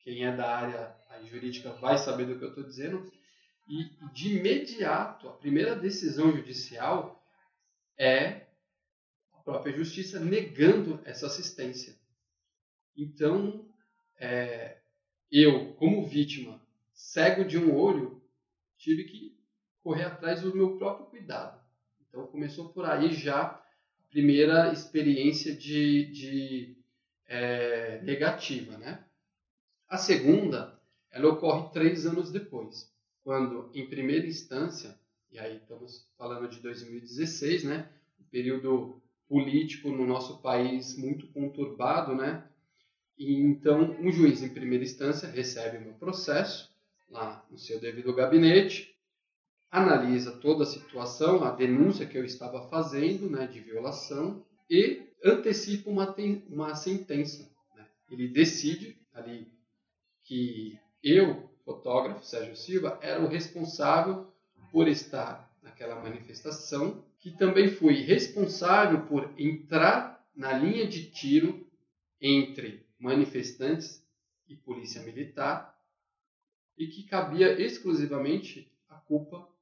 quem 0.00 0.26
é 0.26 0.34
da 0.34 0.56
área 0.56 0.96
jurídica 1.24 1.72
vai 1.74 1.96
saber 1.96 2.26
do 2.26 2.38
que 2.38 2.44
eu 2.44 2.48
estou 2.48 2.64
dizendo, 2.64 3.10
e 3.66 3.84
de 4.12 4.36
imediato, 4.36 5.28
a 5.28 5.32
primeira 5.32 5.74
decisão 5.74 6.32
judicial 6.32 7.24
é 7.96 8.46
a 9.32 9.38
própria 9.38 9.72
justiça 9.72 10.20
negando 10.20 11.00
essa 11.04 11.26
assistência. 11.26 11.96
Então, 12.96 13.66
é, 14.18 14.78
eu, 15.30 15.74
como 15.74 16.06
vítima, 16.06 16.60
cego 16.92 17.44
de 17.44 17.56
um 17.56 17.74
olho, 17.74 18.22
tive 18.76 19.04
que 19.04 19.33
correr 19.84 20.04
atrás 20.04 20.40
do 20.40 20.56
meu 20.56 20.78
próprio 20.78 21.06
cuidado. 21.06 21.60
Então, 22.08 22.26
começou 22.26 22.70
por 22.70 22.86
aí 22.86 23.12
já 23.12 23.42
a 23.42 23.62
primeira 24.10 24.72
experiência 24.72 25.54
de, 25.54 26.06
de 26.06 26.76
é, 27.26 28.00
negativa. 28.02 28.78
Né? 28.78 29.04
A 29.86 29.98
segunda, 29.98 30.80
ela 31.10 31.28
ocorre 31.28 31.70
três 31.70 32.06
anos 32.06 32.32
depois 32.32 32.92
quando, 33.22 33.70
em 33.74 33.86
primeira 33.86 34.26
instância, 34.26 34.98
e 35.32 35.38
aí 35.38 35.56
estamos 35.56 36.06
falando 36.16 36.46
de 36.48 36.60
2016, 36.60 37.64
né, 37.64 37.88
um 38.20 38.24
período 38.24 39.00
político 39.26 39.88
no 39.88 40.06
nosso 40.06 40.42
país 40.42 40.94
muito 40.96 41.26
conturbado, 41.28 42.14
né, 42.14 42.44
e 43.16 43.34
então 43.34 43.96
um 43.98 44.12
juiz, 44.12 44.42
em 44.42 44.50
primeira 44.50 44.84
instância, 44.84 45.28
recebe 45.28 45.78
o 45.78 45.80
meu 45.80 45.94
processo 45.94 46.70
lá 47.08 47.44
no 47.50 47.56
seu 47.56 47.80
devido 47.80 48.14
gabinete, 48.14 48.93
analisa 49.74 50.30
toda 50.30 50.62
a 50.62 50.66
situação, 50.66 51.42
a 51.42 51.50
denúncia 51.50 52.06
que 52.06 52.16
eu 52.16 52.24
estava 52.24 52.68
fazendo, 52.68 53.28
né, 53.28 53.44
de 53.44 53.58
violação, 53.58 54.40
e 54.70 55.02
antecipa 55.24 55.90
uma, 55.90 56.14
uma 56.48 56.76
sentença. 56.76 57.50
Né? 57.74 57.84
Ele 58.08 58.28
decide 58.28 58.96
ali 59.12 59.50
que 60.22 60.78
eu 61.02 61.50
fotógrafo 61.64 62.24
Sérgio 62.24 62.54
Silva 62.54 63.00
era 63.02 63.20
o 63.20 63.26
responsável 63.26 64.32
por 64.70 64.86
estar 64.86 65.52
naquela 65.60 66.00
manifestação, 66.00 67.04
que 67.18 67.32
também 67.32 67.68
foi 67.68 67.94
responsável 67.94 69.04
por 69.06 69.28
entrar 69.36 70.24
na 70.36 70.52
linha 70.52 70.86
de 70.86 71.10
tiro 71.10 71.66
entre 72.20 72.86
manifestantes 72.96 74.06
e 74.46 74.54
polícia 74.54 75.02
militar 75.02 75.76
e 76.78 76.86
que 76.86 77.02
cabia 77.02 77.60
exclusivamente 77.60 78.70
a 78.88 78.94
culpa 78.94 79.52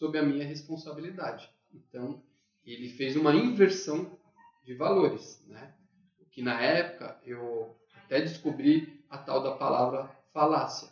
sob 0.00 0.18
a 0.18 0.22
minha 0.22 0.44
responsabilidade. 0.44 1.48
Então, 1.72 2.20
ele 2.64 2.88
fez 2.88 3.14
uma 3.14 3.34
inversão 3.34 4.18
de 4.64 4.74
valores, 4.74 5.44
né? 5.46 5.74
O 6.18 6.24
que 6.24 6.42
na 6.42 6.60
época 6.60 7.20
eu 7.24 7.76
até 7.94 8.20
descobri 8.20 9.04
a 9.08 9.18
tal 9.18 9.42
da 9.42 9.52
palavra 9.52 10.10
falácia. 10.32 10.88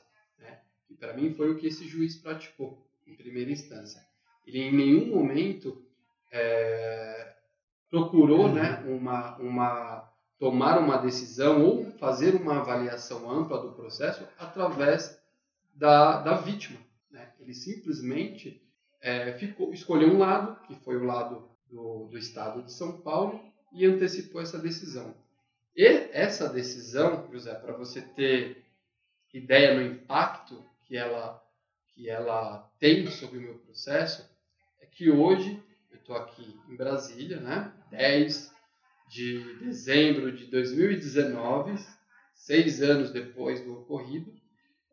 E 0.91 0.95
para 0.95 1.15
mim 1.15 1.35
foi 1.35 1.51
o 1.51 1.57
que 1.57 1.67
esse 1.67 1.87
juiz 1.87 2.17
praticou 2.17 2.87
em 3.07 3.15
primeira 3.15 3.51
instância. 3.51 4.01
Ele 4.47 4.59
em 4.59 4.75
nenhum 4.75 5.07
momento 5.15 5.85
é, 6.33 7.35
procurou 7.91 8.47
uhum. 8.47 8.55
né, 8.55 8.83
uma, 8.87 9.37
uma, 9.37 10.13
tomar 10.39 10.79
uma 10.79 10.97
decisão 10.97 11.63
ou 11.63 11.91
fazer 11.93 12.35
uma 12.35 12.61
avaliação 12.61 13.31
ampla 13.31 13.61
do 13.61 13.73
processo 13.73 14.27
através 14.39 15.21
da, 15.75 16.23
da 16.23 16.35
vítima. 16.37 16.79
Né? 17.11 17.33
Ele 17.39 17.55
simplesmente 17.55 18.63
é, 19.01 19.33
ficou, 19.35 19.73
escolheu 19.73 20.09
um 20.09 20.19
lado, 20.19 20.61
que 20.67 20.75
foi 20.77 20.97
o 20.97 21.05
lado 21.05 21.49
do, 21.71 22.07
do 22.07 22.19
Estado 22.19 22.63
de 22.63 22.73
São 22.73 23.01
Paulo, 23.01 23.41
e 23.73 23.85
antecipou 23.87 24.41
essa 24.41 24.59
decisão. 24.59 25.15
E 25.77 25.85
essa 25.85 26.49
decisão, 26.49 27.29
José, 27.31 27.55
para 27.55 27.73
você 27.73 28.01
ter 28.01 28.65
ideia 29.33 29.75
no 29.75 29.83
impacto 29.83 30.65
que 30.87 30.97
ela, 30.97 31.43
que 31.95 32.09
ela 32.09 32.71
tem 32.81 33.07
sobre 33.09 33.39
o 33.39 33.43
meu 33.43 33.59
processo 33.59 34.29
é 34.81 34.87
que 34.87 35.11
hoje 35.11 35.63
eu 35.91 35.99
estou 35.99 36.17
aqui 36.17 36.59
em 36.69 36.77
Brasília, 36.77 37.41
né? 37.41 37.73
10 37.91 38.53
de 39.09 39.55
dezembro 39.59 40.33
de 40.33 40.47
2019, 40.47 41.79
seis 42.35 42.83
anos 42.83 43.11
depois 43.11 43.65
do 43.65 43.81
ocorrido, 43.81 44.33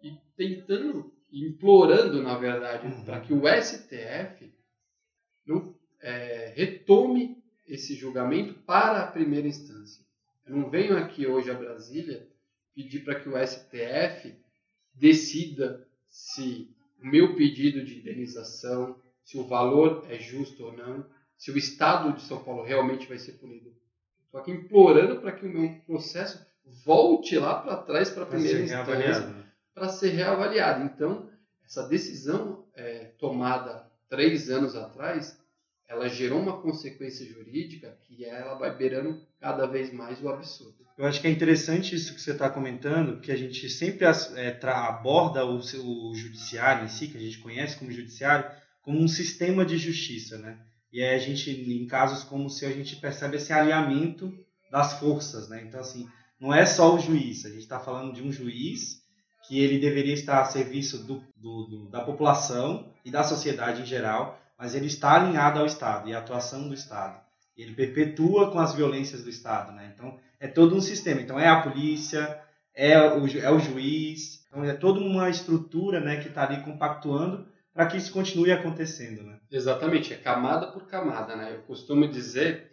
e 0.01 0.17
tentando, 0.37 1.13
implorando, 1.43 2.23
na 2.23 2.37
verdade, 2.37 2.87
uhum. 2.87 3.03
para 3.03 3.19
que 3.19 3.33
o 3.33 3.41
STF 3.45 4.53
não, 5.45 5.75
é, 6.01 6.53
retome 6.55 7.43
esse 7.67 7.95
julgamento 7.95 8.53
para 8.65 9.01
a 9.01 9.07
primeira 9.07 9.47
instância. 9.47 10.03
Eu 10.45 10.55
não 10.55 10.69
venho 10.69 10.97
aqui 10.97 11.27
hoje 11.27 11.51
a 11.51 11.55
Brasília 11.55 12.27
pedir 12.73 13.01
para 13.03 13.19
que 13.19 13.27
o 13.27 13.33
STF 13.45 14.33
decida 14.93 15.85
se 16.07 16.73
o 17.01 17.07
meu 17.07 17.35
pedido 17.35 17.83
de 17.83 17.99
indenização, 17.99 18.97
se 19.23 19.37
o 19.37 19.43
valor 19.43 20.05
é 20.09 20.17
justo 20.17 20.63
ou 20.63 20.73
não, 20.77 21.05
se 21.37 21.51
o 21.51 21.57
Estado 21.57 22.13
de 22.13 22.21
São 22.21 22.43
Paulo 22.43 22.63
realmente 22.63 23.07
vai 23.07 23.17
ser 23.17 23.33
punido. 23.33 23.75
Estou 24.25 24.39
aqui 24.39 24.51
implorando 24.51 25.19
para 25.19 25.31
que 25.33 25.45
o 25.45 25.49
meu 25.49 25.81
processo 25.85 26.45
volte 26.85 27.37
lá 27.37 27.59
para 27.61 27.77
trás 27.77 28.09
para 28.09 28.23
a 28.23 28.27
primeira 28.27 28.61
instância 28.61 29.44
para 29.75 29.89
ser 29.89 30.11
reavaliado. 30.11 30.85
Então, 30.85 31.29
essa 31.65 31.87
decisão 31.87 32.65
é, 32.73 33.11
tomada 33.19 33.85
três 34.09 34.49
anos 34.49 34.75
atrás, 34.75 35.37
ela 35.87 36.07
gerou 36.07 36.39
uma 36.39 36.61
consequência 36.61 37.27
jurídica 37.27 37.97
que 38.03 38.23
ela 38.23 38.55
vai 38.55 38.75
beirando 38.75 39.21
cada 39.39 39.67
vez 39.67 39.93
mais 39.93 40.21
o 40.23 40.29
absurdo. 40.29 40.85
Eu 40.97 41.05
acho 41.05 41.19
que 41.19 41.27
é 41.27 41.29
interessante 41.29 41.93
isso 41.93 42.15
que 42.15 42.21
você 42.21 42.31
está 42.31 42.49
comentando, 42.49 43.19
que 43.19 43.31
a 43.31 43.35
gente 43.35 43.69
sempre 43.69 44.05
é, 44.05 44.59
aborda 44.69 45.45
o, 45.45 45.57
o, 45.57 46.15
judiciário 46.15 46.85
em 46.85 46.87
si, 46.87 47.09
que 47.09 47.17
a 47.17 47.21
gente 47.21 47.39
conhece 47.39 47.77
como 47.77 47.91
judiciário, 47.91 48.49
como 48.81 48.99
um 48.99 49.07
sistema 49.07 49.65
de 49.65 49.77
justiça, 49.77 50.37
né? 50.37 50.57
E 50.93 51.03
aí 51.03 51.15
a 51.15 51.19
gente, 51.19 51.51
em 51.51 51.85
casos 51.85 52.23
como 52.23 52.49
se 52.49 52.65
a 52.65 52.71
gente 52.71 52.95
percebe 52.95 53.35
esse 53.35 53.51
alinhamento 53.51 54.33
das 54.71 54.97
forças, 54.97 55.49
né? 55.49 55.63
Então, 55.67 55.81
assim, 55.81 56.07
não 56.39 56.53
é 56.53 56.65
só 56.65 56.95
o 56.95 56.99
juiz, 56.99 57.45
a 57.45 57.49
gente 57.49 57.59
está 57.59 57.79
falando 57.79 58.13
de 58.13 58.23
um 58.23 58.31
juiz 58.31 59.04
que 59.47 59.59
ele 59.59 59.79
deveria 59.79 60.13
estar 60.13 60.41
a 60.41 60.45
serviço 60.45 61.03
do, 61.05 61.23
do, 61.35 61.63
do, 61.65 61.89
da 61.89 62.01
população 62.01 62.91
e 63.03 63.11
da 63.11 63.23
sociedade 63.23 63.81
em 63.81 63.85
geral, 63.85 64.39
mas 64.57 64.73
ele 64.73 64.87
está 64.87 65.13
alinhado 65.13 65.59
ao 65.59 65.65
Estado 65.65 66.09
e 66.09 66.15
à 66.15 66.19
atuação 66.19 66.67
do 66.67 66.73
Estado. 66.73 67.19
Ele 67.55 67.73
perpetua 67.73 68.51
com 68.51 68.59
as 68.59 68.73
violências 68.73 69.23
do 69.23 69.29
Estado, 69.29 69.71
né? 69.71 69.91
Então, 69.93 70.17
é 70.39 70.47
todo 70.47 70.75
um 70.75 70.81
sistema. 70.81 71.21
Então, 71.21 71.39
é 71.39 71.47
a 71.47 71.61
polícia, 71.61 72.41
é 72.73 72.99
o, 72.99 73.25
é 73.39 73.49
o 73.49 73.59
juiz, 73.59 74.45
então 74.47 74.63
é 74.63 74.73
toda 74.73 74.99
uma 74.99 75.29
estrutura 75.29 75.99
né, 75.99 76.17
que 76.17 76.27
está 76.27 76.43
ali 76.43 76.61
compactuando 76.63 77.47
para 77.73 77.87
que 77.87 77.97
isso 77.97 78.11
continue 78.11 78.51
acontecendo. 78.51 79.23
Né? 79.23 79.39
Exatamente, 79.51 80.13
é 80.13 80.17
camada 80.17 80.67
por 80.67 80.87
camada. 80.87 81.35
Né? 81.35 81.53
Eu 81.53 81.61
costumo 81.63 82.07
dizer 82.07 82.71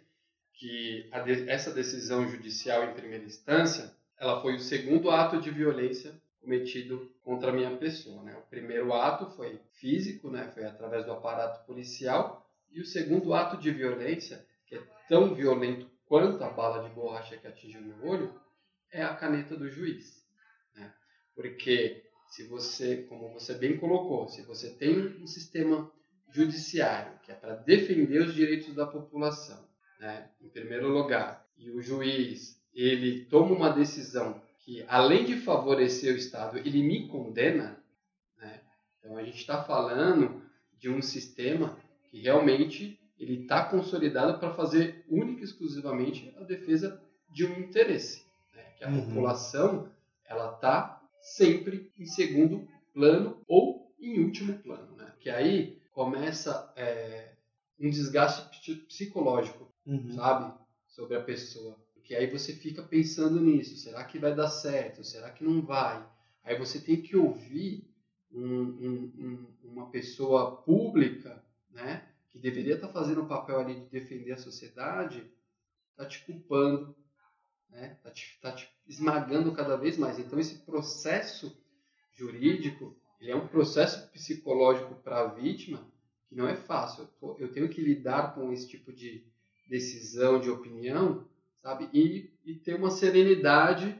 que 0.53 1.09
de, 1.25 1.49
essa 1.49 1.71
decisão 1.71 2.27
judicial 2.27 2.83
em 2.83 2.93
primeira 2.93 3.25
instância 3.25 3.91
ela 4.19 4.41
foi 4.41 4.55
o 4.55 4.59
segundo 4.59 5.11
ato 5.11 5.41
de 5.41 5.51
violência 5.51 6.13
cometido 6.43 7.09
contra 7.23 7.49
a 7.49 7.53
minha 7.53 7.75
pessoa. 7.77 8.21
Né? 8.23 8.35
O 8.35 8.49
primeiro 8.49 8.93
ato 8.93 9.31
foi 9.35 9.59
físico, 9.79 10.29
né? 10.29 10.51
foi 10.53 10.65
através 10.65 11.05
do 11.05 11.13
aparato 11.13 11.65
policial, 11.65 12.45
e 12.69 12.81
o 12.81 12.85
segundo 12.85 13.33
ato 13.33 13.57
de 13.57 13.71
violência, 13.71 14.45
que 14.67 14.75
é 14.75 14.83
tão 15.07 15.33
violento 15.33 15.89
quanto 16.05 16.43
a 16.43 16.49
bala 16.49 16.87
de 16.87 16.93
borracha 16.93 17.37
que 17.37 17.47
atingiu 17.47 17.81
meu 17.81 18.05
olho, 18.05 18.33
é 18.91 19.01
a 19.01 19.15
caneta 19.15 19.55
do 19.55 19.69
juiz. 19.69 20.23
Né? 20.75 20.93
Porque 21.33 22.03
se 22.27 22.43
você, 22.43 23.03
como 23.03 23.31
você 23.31 23.53
bem 23.53 23.77
colocou, 23.77 24.27
se 24.27 24.41
você 24.41 24.69
tem 24.71 25.17
um 25.21 25.27
sistema 25.27 25.89
judiciário 26.29 27.17
que 27.19 27.31
é 27.31 27.35
para 27.35 27.55
defender 27.55 28.21
os 28.21 28.33
direitos 28.33 28.73
da 28.75 28.85
população, 28.85 29.67
né? 29.99 30.29
em 30.41 30.49
primeiro 30.49 30.89
lugar, 30.89 31.47
e 31.57 31.69
o 31.71 31.81
juiz 31.81 32.61
ele 32.73 33.25
toma 33.25 33.55
uma 33.55 33.69
decisão 33.69 34.41
que, 34.63 34.83
além 34.87 35.25
de 35.25 35.37
favorecer 35.37 36.13
o 36.13 36.17
Estado, 36.17 36.57
ele 36.57 36.81
me 36.81 37.07
condena, 37.07 37.77
né? 38.37 38.61
então 38.97 39.17
a 39.17 39.23
gente 39.23 39.37
está 39.37 39.61
falando 39.63 40.41
de 40.79 40.89
um 40.89 41.01
sistema 41.01 41.77
que 42.09 42.21
realmente 42.21 42.99
ele 43.19 43.41
está 43.43 43.65
consolidado 43.65 44.39
para 44.39 44.53
fazer 44.53 45.05
única 45.09 45.41
e 45.41 45.43
exclusivamente 45.43 46.33
a 46.37 46.43
defesa 46.43 47.01
de 47.29 47.45
um 47.45 47.59
interesse, 47.59 48.25
né? 48.55 48.63
que 48.77 48.83
a 48.83 48.89
uhum. 48.89 49.05
população 49.05 49.91
ela 50.25 50.55
está 50.55 51.01
sempre 51.21 51.91
em 51.97 52.05
segundo 52.05 52.67
plano 52.93 53.41
ou 53.47 53.93
em 53.99 54.23
último 54.23 54.57
plano, 54.59 54.95
né? 54.95 55.13
Que 55.19 55.29
aí 55.29 55.81
começa 55.91 56.71
é, 56.75 57.33
um 57.79 57.89
desgaste 57.89 58.75
psicológico, 58.87 59.71
uhum. 59.85 60.11
sabe, 60.11 60.53
sobre 60.87 61.15
a 61.15 61.21
pessoa. 61.21 61.82
Porque 62.03 62.15
aí 62.15 62.29
você 62.29 62.51
fica 62.51 62.83
pensando 62.83 63.39
nisso, 63.39 63.77
será 63.77 64.03
que 64.03 64.19
vai 64.19 64.35
dar 64.35 64.49
certo? 64.49 65.05
Será 65.05 65.29
que 65.29 65.41
não 65.41 65.61
vai? 65.61 66.05
Aí 66.43 66.59
você 66.59 66.77
tem 66.77 67.01
que 67.01 67.15
ouvir 67.15 67.89
um, 68.29 68.45
um, 68.45 69.13
um, 69.17 69.47
uma 69.63 69.89
pessoa 69.89 70.57
pública, 70.63 71.41
né, 71.71 72.05
que 72.29 72.37
deveria 72.37 72.75
estar 72.75 72.87
tá 72.87 72.93
fazendo 72.93 73.21
o 73.21 73.25
papel 73.25 73.57
ali 73.57 73.75
de 73.75 73.85
defender 73.85 74.33
a 74.33 74.37
sociedade, 74.37 75.31
tá 75.95 76.05
te 76.05 76.25
culpando, 76.25 76.93
né, 77.69 77.97
tá 78.03 78.11
te, 78.11 78.37
tá 78.41 78.51
te 78.51 78.69
esmagando 78.85 79.53
cada 79.53 79.77
vez 79.77 79.97
mais. 79.97 80.19
Então 80.19 80.37
esse 80.37 80.55
processo 80.65 81.57
jurídico, 82.11 82.97
ele 83.21 83.31
é 83.31 83.35
um 83.35 83.47
processo 83.47 84.11
psicológico 84.11 84.95
para 84.95 85.21
a 85.21 85.27
vítima 85.27 85.89
que 86.27 86.35
não 86.35 86.49
é 86.49 86.55
fácil. 86.57 87.07
Eu, 87.21 87.37
eu 87.39 87.53
tenho 87.53 87.69
que 87.69 87.81
lidar 87.81 88.35
com 88.35 88.51
esse 88.51 88.67
tipo 88.67 88.91
de 88.91 89.25
decisão, 89.69 90.41
de 90.41 90.49
opinião, 90.49 91.25
sabe? 91.63 91.89
E, 91.93 92.29
e 92.45 92.53
ter 92.55 92.75
uma 92.75 92.91
serenidade, 92.91 93.97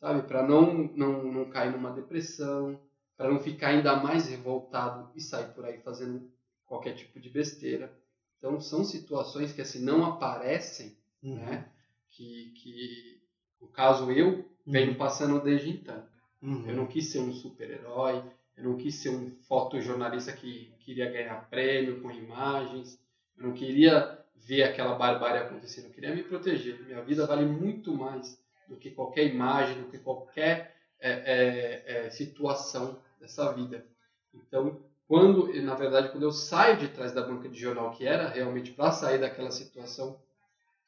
sabe? 0.00 0.26
Para 0.26 0.42
não, 0.42 0.90
não, 0.94 1.32
não 1.32 1.48
cair 1.48 1.70
numa 1.70 1.92
depressão, 1.92 2.78
para 3.16 3.30
não 3.30 3.38
ficar 3.38 3.68
ainda 3.68 3.94
mais 3.96 4.28
revoltado 4.28 5.08
e 5.14 5.20
sair 5.20 5.54
por 5.54 5.64
aí 5.64 5.78
fazendo 5.78 6.28
qualquer 6.66 6.94
tipo 6.94 7.20
de 7.20 7.30
besteira. 7.30 7.96
Então, 8.36 8.60
são 8.60 8.84
situações 8.84 9.52
que 9.52 9.62
assim 9.62 9.82
não 9.82 10.04
aparecem, 10.04 10.98
uhum. 11.22 11.36
né? 11.36 11.68
Que, 12.10 12.52
que, 12.56 13.22
no 13.60 13.68
caso, 13.68 14.10
eu 14.10 14.44
venho 14.66 14.90
uhum. 14.90 14.98
passando 14.98 15.40
desde 15.40 15.70
então. 15.70 16.04
Uhum. 16.42 16.68
Eu 16.68 16.76
não 16.76 16.86
quis 16.86 17.06
ser 17.06 17.20
um 17.20 17.32
super-herói, 17.32 18.22
eu 18.56 18.64
não 18.64 18.76
quis 18.76 18.96
ser 18.96 19.10
um 19.10 19.30
fotojornalista 19.48 20.32
que 20.32 20.74
queria 20.80 21.10
ganhar 21.10 21.48
prêmio 21.48 22.02
com 22.02 22.10
imagens, 22.10 23.00
eu 23.36 23.44
não 23.44 23.54
queria 23.54 24.23
ver 24.34 24.62
aquela 24.62 24.94
barbárie 24.94 25.40
acontecendo. 25.40 25.86
Eu 25.86 25.92
queria 25.92 26.14
me 26.14 26.22
proteger. 26.22 26.84
Minha 26.84 27.02
vida 27.02 27.26
vale 27.26 27.46
muito 27.46 27.94
mais 27.94 28.38
do 28.68 28.76
que 28.76 28.90
qualquer 28.90 29.26
imagem, 29.26 29.82
do 29.82 29.88
que 29.88 29.98
qualquer 29.98 30.74
é, 31.00 31.10
é, 31.10 32.06
é, 32.06 32.10
situação 32.10 32.98
dessa 33.20 33.52
vida. 33.52 33.86
Então, 34.32 34.82
quando, 35.06 35.52
na 35.62 35.74
verdade, 35.74 36.10
quando 36.10 36.22
eu 36.22 36.32
saio 36.32 36.78
de 36.78 36.88
trás 36.88 37.12
da 37.12 37.22
banca 37.22 37.48
de 37.48 37.58
jornal, 37.58 37.90
que 37.90 38.06
era 38.06 38.28
realmente 38.28 38.72
para 38.72 38.90
sair 38.90 39.18
daquela 39.18 39.50
situação, 39.50 40.18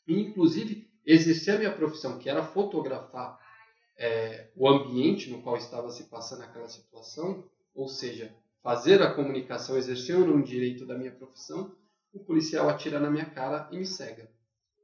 e 0.06 0.18
inclusive 0.20 0.88
exercer 1.04 1.54
a 1.54 1.58
minha 1.58 1.72
profissão, 1.72 2.18
que 2.18 2.28
era 2.28 2.42
fotografar 2.42 3.38
é, 3.98 4.48
o 4.56 4.68
ambiente 4.68 5.30
no 5.30 5.42
qual 5.42 5.56
estava 5.56 5.90
se 5.90 6.04
passando 6.04 6.42
aquela 6.42 6.68
situação, 6.68 7.44
ou 7.74 7.88
seja, 7.88 8.34
fazer 8.62 9.02
a 9.02 9.14
comunicação, 9.14 9.76
exercendo 9.76 10.34
um 10.34 10.42
direito 10.42 10.86
da 10.86 10.96
minha 10.96 11.12
profissão, 11.12 11.74
o 12.12 12.20
policial 12.20 12.68
atira 12.68 12.98
na 12.98 13.10
minha 13.10 13.26
cara 13.26 13.68
e 13.70 13.78
me 13.78 13.86
cega. 13.86 14.28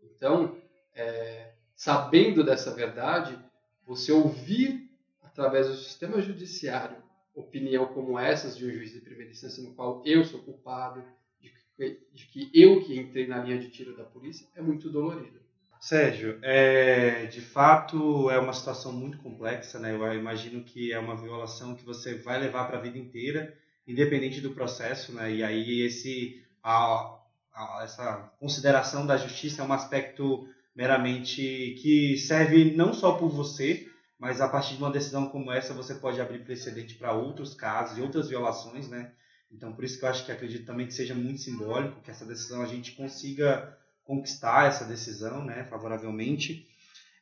Então, 0.02 0.57
é, 0.95 1.52
sabendo 1.75 2.45
dessa 2.45 2.73
verdade, 2.75 3.38
você 3.87 4.12
ouvir 4.12 4.91
através 5.23 5.69
do 5.69 5.75
sistema 5.75 6.21
judiciário 6.21 7.02
opinião 7.35 7.87
como 7.87 8.19
essas 8.19 8.57
de 8.57 8.67
um 8.67 8.71
juiz 8.71 8.93
de 8.93 9.00
primeira 9.00 9.31
instância 9.31 9.62
no 9.62 9.75
qual 9.75 10.02
eu 10.05 10.25
sou 10.25 10.41
culpado, 10.41 11.02
de 11.41 11.50
que, 11.50 11.99
de 12.12 12.26
que 12.26 12.50
eu 12.55 12.83
que 12.85 12.99
entrei 12.99 13.26
na 13.26 13.43
linha 13.43 13.59
de 13.59 13.71
tiro 13.71 13.97
da 13.97 14.05
polícia, 14.05 14.47
é 14.55 14.61
muito 14.61 14.91
dolorido. 14.91 15.41
Sérgio, 15.80 16.39
é, 16.43 17.26
de 17.26 17.41
fato 17.41 18.30
é 18.30 18.39
uma 18.39 18.52
situação 18.52 18.93
muito 18.93 19.19
complexa, 19.19 19.80
né? 19.80 19.93
Eu 19.93 20.15
imagino 20.15 20.63
que 20.63 20.93
é 20.93 20.99
uma 20.99 21.17
violação 21.17 21.75
que 21.75 21.85
você 21.85 22.15
vai 22.15 22.39
levar 22.39 22.69
para 22.69 22.78
a 22.78 22.80
vida 22.80 22.97
inteira, 22.97 23.52
independente 23.85 24.41
do 24.41 24.52
processo, 24.52 25.13
né? 25.13 25.35
E 25.35 25.43
aí 25.43 25.80
esse 25.80 26.41
a, 26.63 27.19
essa 27.83 28.31
consideração 28.39 29.07
da 29.07 29.17
justiça 29.17 29.63
é 29.63 29.65
um 29.65 29.73
aspecto 29.73 30.49
meramente 30.75 31.77
que 31.83 32.17
serve 32.17 32.75
não 32.75 32.95
só 32.95 33.13
por 33.13 33.29
você, 33.29 33.87
mas 34.19 34.41
a 34.41 34.49
partir 34.49 34.77
de 34.77 34.83
uma 34.83 34.91
decisão 34.91 35.29
como 35.29 35.53
essa 35.53 35.75
você 35.75 35.95
pode 35.95 36.21
abrir 36.21 36.45
precedente 36.45 36.95
para 36.95 37.13
outros 37.13 37.55
casos 37.55 37.99
e 37.99 38.01
outras 38.01 38.29
violações, 38.29 38.89
né? 38.89 39.13
Então 39.51 39.73
por 39.73 39.85
isso 39.85 39.99
que 39.99 40.05
eu 40.05 40.09
acho 40.09 40.25
que 40.25 40.33
acredito 40.33 40.65
também 40.65 40.87
que 40.87 40.95
seja 40.95 41.15
muito 41.15 41.41
simbólico 41.41 42.01
que 42.01 42.11
essa 42.11 42.25
decisão 42.25 42.63
a 42.63 42.67
gente 42.67 42.93
consiga 42.93 43.77
conquistar 44.05 44.67
essa 44.67 44.85
decisão, 44.85 45.45
né, 45.45 45.65
favoravelmente. 45.65 46.67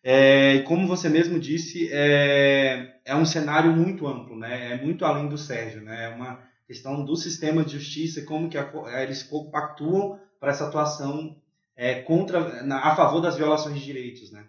É, 0.03 0.55
e 0.55 0.63
como 0.63 0.87
você 0.87 1.09
mesmo 1.09 1.39
disse, 1.39 1.89
é, 1.93 2.97
é 3.05 3.15
um 3.15 3.27
cenário 3.27 3.71
muito 3.73 4.07
amplo, 4.07 4.39
né? 4.39 4.73
É 4.73 4.83
muito 4.83 5.05
além 5.05 5.29
do 5.29 5.37
Sérgio, 5.37 5.83
né? 5.83 6.07
É 6.07 6.09
uma 6.09 6.50
questão 6.71 7.05
do 7.05 7.17
sistema 7.17 7.65
de 7.65 7.77
justiça 7.77 8.23
como 8.23 8.49
que 8.49 8.57
a, 8.57 8.71
eles 9.03 9.25
compactuam 9.25 10.21
para 10.39 10.53
essa 10.53 10.69
atuação 10.69 11.37
é, 11.75 11.97
contra, 11.97 12.63
na, 12.63 12.79
a 12.79 12.95
favor 12.95 13.21
das 13.21 13.37
violações 13.37 13.75
de 13.81 13.85
direitos, 13.85 14.31
né? 14.31 14.47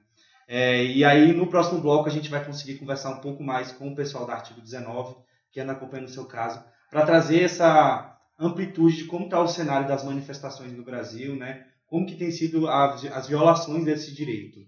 É, 0.48 0.86
e 0.86 1.04
aí 1.04 1.34
no 1.34 1.48
próximo 1.48 1.82
bloco 1.82 2.08
a 2.08 2.12
gente 2.12 2.30
vai 2.30 2.46
conseguir 2.46 2.78
conversar 2.78 3.10
um 3.10 3.22
pouco 3.22 3.42
mais 3.42 3.72
com 3.72 3.88
o 3.88 3.96
pessoal 3.96 4.28
do 4.28 4.32
artigo 4.32 4.62
19 4.62 5.16
que 5.52 5.60
anda 5.60 5.72
acompanhando 5.72 6.10
o 6.10 6.12
seu 6.12 6.26
caso 6.26 6.64
para 6.92 7.08
trazer 7.08 7.42
essa 7.42 8.16
amplitude 8.38 8.98
de 8.98 9.06
como 9.06 9.26
está 9.26 9.42
o 9.42 9.48
cenário 9.48 9.88
das 9.88 10.04
manifestações 10.04 10.72
no 10.74 10.84
Brasil, 10.84 11.36
né? 11.36 11.66
Como 11.88 12.06
que 12.06 12.16
tem 12.16 12.30
sido 12.30 12.68
as, 12.68 13.04
as 13.06 13.28
violações 13.28 13.84
desse 13.84 14.14
direito? 14.14 14.60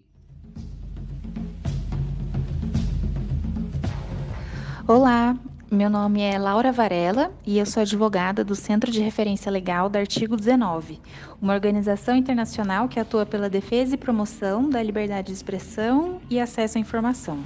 Olá, 4.88 5.38
meu 5.74 5.90
nome 5.90 6.22
é 6.22 6.38
Laura 6.38 6.72
Varela 6.72 7.34
e 7.44 7.58
eu 7.58 7.66
sou 7.66 7.82
advogada 7.82 8.44
do 8.44 8.54
Centro 8.54 8.92
de 8.92 9.02
Referência 9.02 9.52
Legal 9.52 9.90
do 9.90 9.98
Artigo 9.98 10.38
19, 10.38 11.02
uma 11.42 11.56
organização 11.56 12.16
internacional 12.16 12.88
que 12.88 13.00
atua 13.00 13.26
pela 13.26 13.50
defesa 13.50 13.96
e 13.96 13.98
promoção 13.98 14.70
da 14.70 14.84
liberdade 14.84 15.28
de 15.28 15.34
expressão 15.34 16.22
e 16.30 16.40
acesso 16.40 16.78
à 16.78 16.82
informação. 16.82 17.40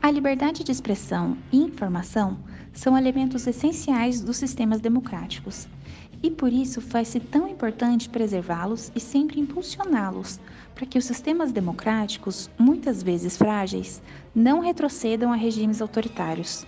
A 0.00 0.12
liberdade 0.12 0.62
de 0.62 0.70
expressão 0.70 1.36
e 1.50 1.58
informação 1.58 2.38
são 2.72 2.96
elementos 2.96 3.48
essenciais 3.48 4.20
dos 4.20 4.36
sistemas 4.36 4.80
democráticos 4.80 5.66
e 6.22 6.30
por 6.30 6.52
isso 6.52 6.80
faz-se 6.80 7.18
tão 7.18 7.48
importante 7.48 8.08
preservá-los 8.08 8.92
e 8.94 9.00
sempre 9.00 9.40
impulsioná-los, 9.40 10.38
para 10.72 10.86
que 10.86 10.98
os 10.98 11.04
sistemas 11.04 11.50
democráticos, 11.50 12.48
muitas 12.56 13.02
vezes 13.02 13.36
frágeis, 13.36 14.00
não 14.32 14.60
retrocedam 14.60 15.32
a 15.32 15.36
regimes 15.36 15.82
autoritários. 15.82 16.64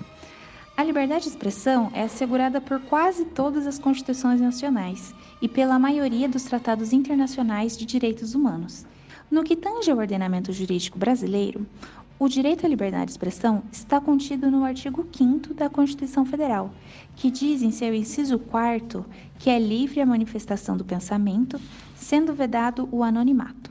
A 0.76 0.84
liberdade 0.84 1.22
de 1.22 1.30
expressão 1.30 1.90
é 1.94 2.02
assegurada 2.02 2.60
por 2.60 2.78
quase 2.80 3.24
todas 3.24 3.66
as 3.66 3.78
constituições 3.78 4.42
nacionais 4.42 5.14
e 5.40 5.48
pela 5.48 5.78
maioria 5.78 6.28
dos 6.28 6.42
tratados 6.42 6.92
internacionais 6.92 7.78
de 7.78 7.86
direitos 7.86 8.34
humanos. 8.34 8.84
No 9.30 9.42
que 9.42 9.56
tange 9.56 9.90
ao 9.90 9.96
ordenamento 9.96 10.52
jurídico 10.52 10.98
brasileiro, 10.98 11.66
o 12.18 12.28
direito 12.28 12.66
à 12.66 12.68
liberdade 12.68 13.06
de 13.06 13.12
expressão 13.12 13.62
está 13.72 13.98
contido 14.02 14.50
no 14.50 14.64
artigo 14.64 15.08
5 15.10 15.54
da 15.54 15.70
Constituição 15.70 16.26
Federal, 16.26 16.70
que 17.14 17.30
diz 17.30 17.62
em 17.62 17.70
seu 17.70 17.94
inciso 17.94 18.38
4 18.38 19.02
que 19.38 19.48
é 19.48 19.58
livre 19.58 20.02
a 20.02 20.06
manifestação 20.06 20.76
do 20.76 20.84
pensamento, 20.84 21.58
sendo 21.94 22.34
vedado 22.34 22.86
o 22.92 23.02
anonimato. 23.02 23.70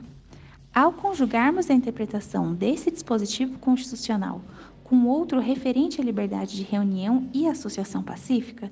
Ao 0.74 0.92
conjugarmos 0.92 1.70
a 1.70 1.74
interpretação 1.74 2.52
desse 2.52 2.90
dispositivo 2.90 3.58
constitucional 3.60 4.42
com 4.86 5.04
outro 5.08 5.40
referente 5.40 6.00
à 6.00 6.04
liberdade 6.04 6.54
de 6.54 6.62
reunião 6.62 7.28
e 7.34 7.48
associação 7.48 8.04
pacífica, 8.04 8.70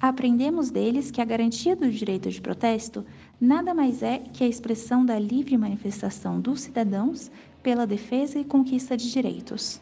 aprendemos 0.00 0.70
deles 0.70 1.10
que 1.10 1.20
a 1.20 1.24
garantia 1.24 1.74
do 1.74 1.90
direito 1.90 2.30
de 2.30 2.40
protesto 2.40 3.04
nada 3.40 3.74
mais 3.74 4.00
é 4.00 4.18
que 4.18 4.44
a 4.44 4.46
expressão 4.46 5.04
da 5.04 5.18
livre 5.18 5.58
manifestação 5.58 6.40
dos 6.40 6.60
cidadãos 6.60 7.32
pela 7.64 7.84
defesa 7.84 8.38
e 8.38 8.44
conquista 8.44 8.96
de 8.96 9.10
direitos. 9.10 9.80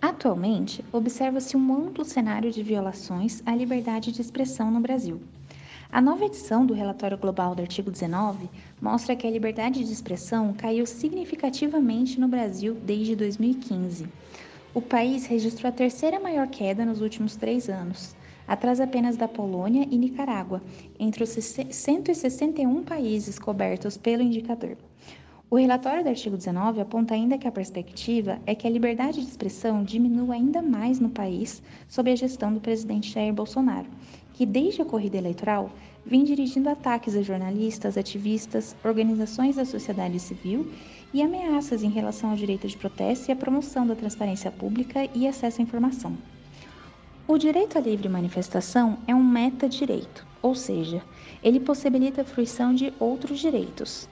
Atualmente, 0.00 0.82
observa-se 0.90 1.54
um 1.54 1.86
amplo 1.86 2.02
cenário 2.02 2.50
de 2.50 2.62
violações 2.62 3.42
à 3.44 3.54
liberdade 3.54 4.12
de 4.12 4.22
expressão 4.22 4.70
no 4.70 4.80
Brasil. 4.80 5.20
A 5.92 6.00
nova 6.00 6.24
edição 6.24 6.64
do 6.64 6.72
relatório 6.72 7.18
global 7.18 7.54
do 7.54 7.60
artigo 7.60 7.90
19 7.90 8.48
mostra 8.80 9.14
que 9.14 9.26
a 9.26 9.30
liberdade 9.30 9.84
de 9.84 9.92
expressão 9.92 10.54
caiu 10.54 10.86
significativamente 10.86 12.18
no 12.18 12.26
Brasil 12.26 12.72
desde 12.82 13.14
2015. 13.14 14.08
O 14.72 14.80
país 14.80 15.26
registrou 15.26 15.68
a 15.68 15.72
terceira 15.72 16.18
maior 16.18 16.48
queda 16.48 16.86
nos 16.86 17.02
últimos 17.02 17.36
três 17.36 17.68
anos, 17.68 18.16
atrás 18.48 18.80
apenas 18.80 19.18
da 19.18 19.28
Polônia 19.28 19.86
e 19.90 19.98
Nicarágua, 19.98 20.62
entre 20.98 21.24
os 21.24 21.28
161 21.28 22.82
países 22.84 23.38
cobertos 23.38 23.98
pelo 23.98 24.22
indicador. 24.22 24.78
O 25.50 25.56
relatório 25.56 26.02
do 26.02 26.08
artigo 26.08 26.38
19 26.38 26.80
aponta 26.80 27.12
ainda 27.12 27.36
que 27.36 27.46
a 27.46 27.52
perspectiva 27.52 28.40
é 28.46 28.54
que 28.54 28.66
a 28.66 28.70
liberdade 28.70 29.20
de 29.20 29.28
expressão 29.28 29.84
diminua 29.84 30.36
ainda 30.36 30.62
mais 30.62 30.98
no 30.98 31.10
país 31.10 31.62
sob 31.86 32.10
a 32.10 32.16
gestão 32.16 32.54
do 32.54 32.60
presidente 32.60 33.12
Jair 33.12 33.34
Bolsonaro, 33.34 33.86
que 34.34 34.46
desde 34.46 34.82
a 34.82 34.84
corrida 34.84 35.16
eleitoral 35.16 35.70
vem 36.04 36.24
dirigindo 36.24 36.68
ataques 36.68 37.16
a 37.16 37.22
jornalistas, 37.22 37.96
ativistas, 37.96 38.74
organizações 38.84 39.56
da 39.56 39.64
sociedade 39.64 40.18
civil 40.18 40.70
e 41.12 41.22
ameaças 41.22 41.82
em 41.82 41.90
relação 41.90 42.30
ao 42.30 42.36
direito 42.36 42.66
de 42.66 42.76
protesto 42.76 43.30
e 43.30 43.32
à 43.32 43.36
promoção 43.36 43.86
da 43.86 43.94
transparência 43.94 44.50
pública 44.50 45.08
e 45.14 45.26
acesso 45.26 45.60
à 45.60 45.62
informação. 45.62 46.16
O 47.28 47.38
direito 47.38 47.78
à 47.78 47.80
livre 47.80 48.08
manifestação 48.08 48.98
é 49.06 49.14
um 49.14 49.22
meta-direito, 49.22 50.26
ou 50.42 50.54
seja, 50.54 51.02
ele 51.42 51.60
possibilita 51.60 52.22
a 52.22 52.24
fruição 52.24 52.74
de 52.74 52.92
outros 52.98 53.38
direitos. 53.38 54.08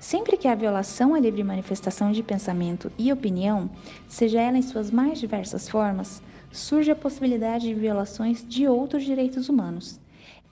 Sempre 0.00 0.36
que 0.36 0.48
há 0.48 0.54
violação 0.54 1.14
à 1.14 1.20
livre 1.20 1.42
manifestação 1.42 2.10
de 2.10 2.22
pensamento 2.22 2.90
e 2.98 3.12
opinião, 3.12 3.70
seja 4.08 4.40
ela 4.40 4.58
em 4.58 4.62
suas 4.62 4.90
mais 4.90 5.18
diversas 5.18 5.68
formas, 5.68 6.22
surge 6.54 6.88
a 6.88 6.96
possibilidade 6.96 7.66
de 7.66 7.74
violações 7.74 8.46
de 8.48 8.68
outros 8.68 9.04
direitos 9.04 9.48
humanos. 9.48 10.00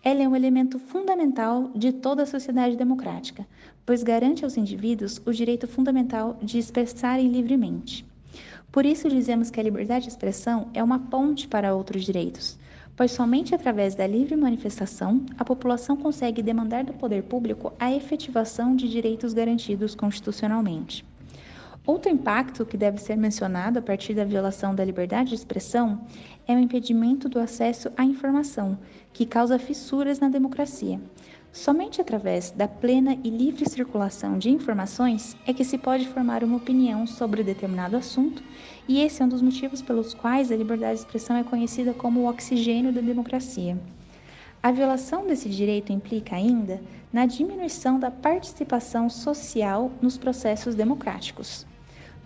Ela 0.02 0.24
é 0.24 0.28
um 0.28 0.34
elemento 0.34 0.80
fundamental 0.80 1.70
de 1.76 1.92
toda 1.92 2.24
a 2.24 2.26
sociedade 2.26 2.76
democrática, 2.76 3.46
pois 3.86 4.02
garante 4.02 4.42
aos 4.42 4.56
indivíduos 4.56 5.22
o 5.24 5.30
direito 5.30 5.68
fundamental 5.68 6.36
de 6.42 6.58
expressarem 6.58 7.28
livremente. 7.28 8.04
Por 8.72 8.84
isso 8.84 9.08
dizemos 9.08 9.48
que 9.48 9.60
a 9.60 9.62
liberdade 9.62 10.06
de 10.06 10.10
expressão 10.10 10.68
é 10.74 10.82
uma 10.82 10.98
ponte 10.98 11.46
para 11.46 11.72
outros 11.72 12.04
direitos, 12.04 12.58
pois 12.96 13.12
somente 13.12 13.54
através 13.54 13.94
da 13.94 14.06
livre 14.06 14.34
manifestação 14.34 15.24
a 15.38 15.44
população 15.44 15.96
consegue 15.96 16.42
demandar 16.42 16.82
do 16.82 16.94
poder 16.94 17.22
público 17.22 17.72
a 17.78 17.92
efetivação 17.92 18.74
de 18.74 18.88
direitos 18.88 19.32
garantidos 19.32 19.94
constitucionalmente. 19.94 21.04
Outro 21.86 22.10
impacto 22.10 22.64
que 22.64 22.76
deve 22.76 22.98
ser 22.98 23.16
mencionado 23.16 23.78
a 23.78 23.82
partir 23.82 24.14
da 24.14 24.24
violação 24.24 24.74
da 24.74 24.84
liberdade 24.84 25.30
de 25.30 25.34
expressão 25.34 26.06
é 26.46 26.54
o 26.54 26.58
impedimento 26.58 27.28
do 27.28 27.40
acesso 27.40 27.90
à 27.96 28.04
informação, 28.04 28.78
que 29.12 29.26
causa 29.26 29.58
fissuras 29.58 30.20
na 30.20 30.28
democracia, 30.28 31.00
Somente 31.52 32.00
através 32.00 32.50
da 32.50 32.66
plena 32.66 33.18
e 33.22 33.28
livre 33.28 33.68
circulação 33.68 34.38
de 34.38 34.48
informações 34.48 35.36
é 35.46 35.52
que 35.52 35.66
se 35.66 35.76
pode 35.76 36.08
formar 36.08 36.42
uma 36.42 36.56
opinião 36.56 37.06
sobre 37.06 37.44
determinado 37.44 37.94
assunto, 37.94 38.42
e 38.88 39.02
esse 39.02 39.20
é 39.20 39.26
um 39.26 39.28
dos 39.28 39.42
motivos 39.42 39.82
pelos 39.82 40.14
quais 40.14 40.50
a 40.50 40.56
liberdade 40.56 40.94
de 40.94 41.00
expressão 41.00 41.36
é 41.36 41.44
conhecida 41.44 41.92
como 41.92 42.20
o 42.20 42.26
oxigênio 42.26 42.90
da 42.90 43.02
democracia. 43.02 43.78
A 44.62 44.72
violação 44.72 45.26
desse 45.26 45.50
direito 45.50 45.92
implica 45.92 46.36
ainda 46.36 46.80
na 47.12 47.26
diminuição 47.26 48.00
da 48.00 48.10
participação 48.10 49.10
social 49.10 49.92
nos 50.00 50.16
processos 50.16 50.74
democráticos. 50.74 51.66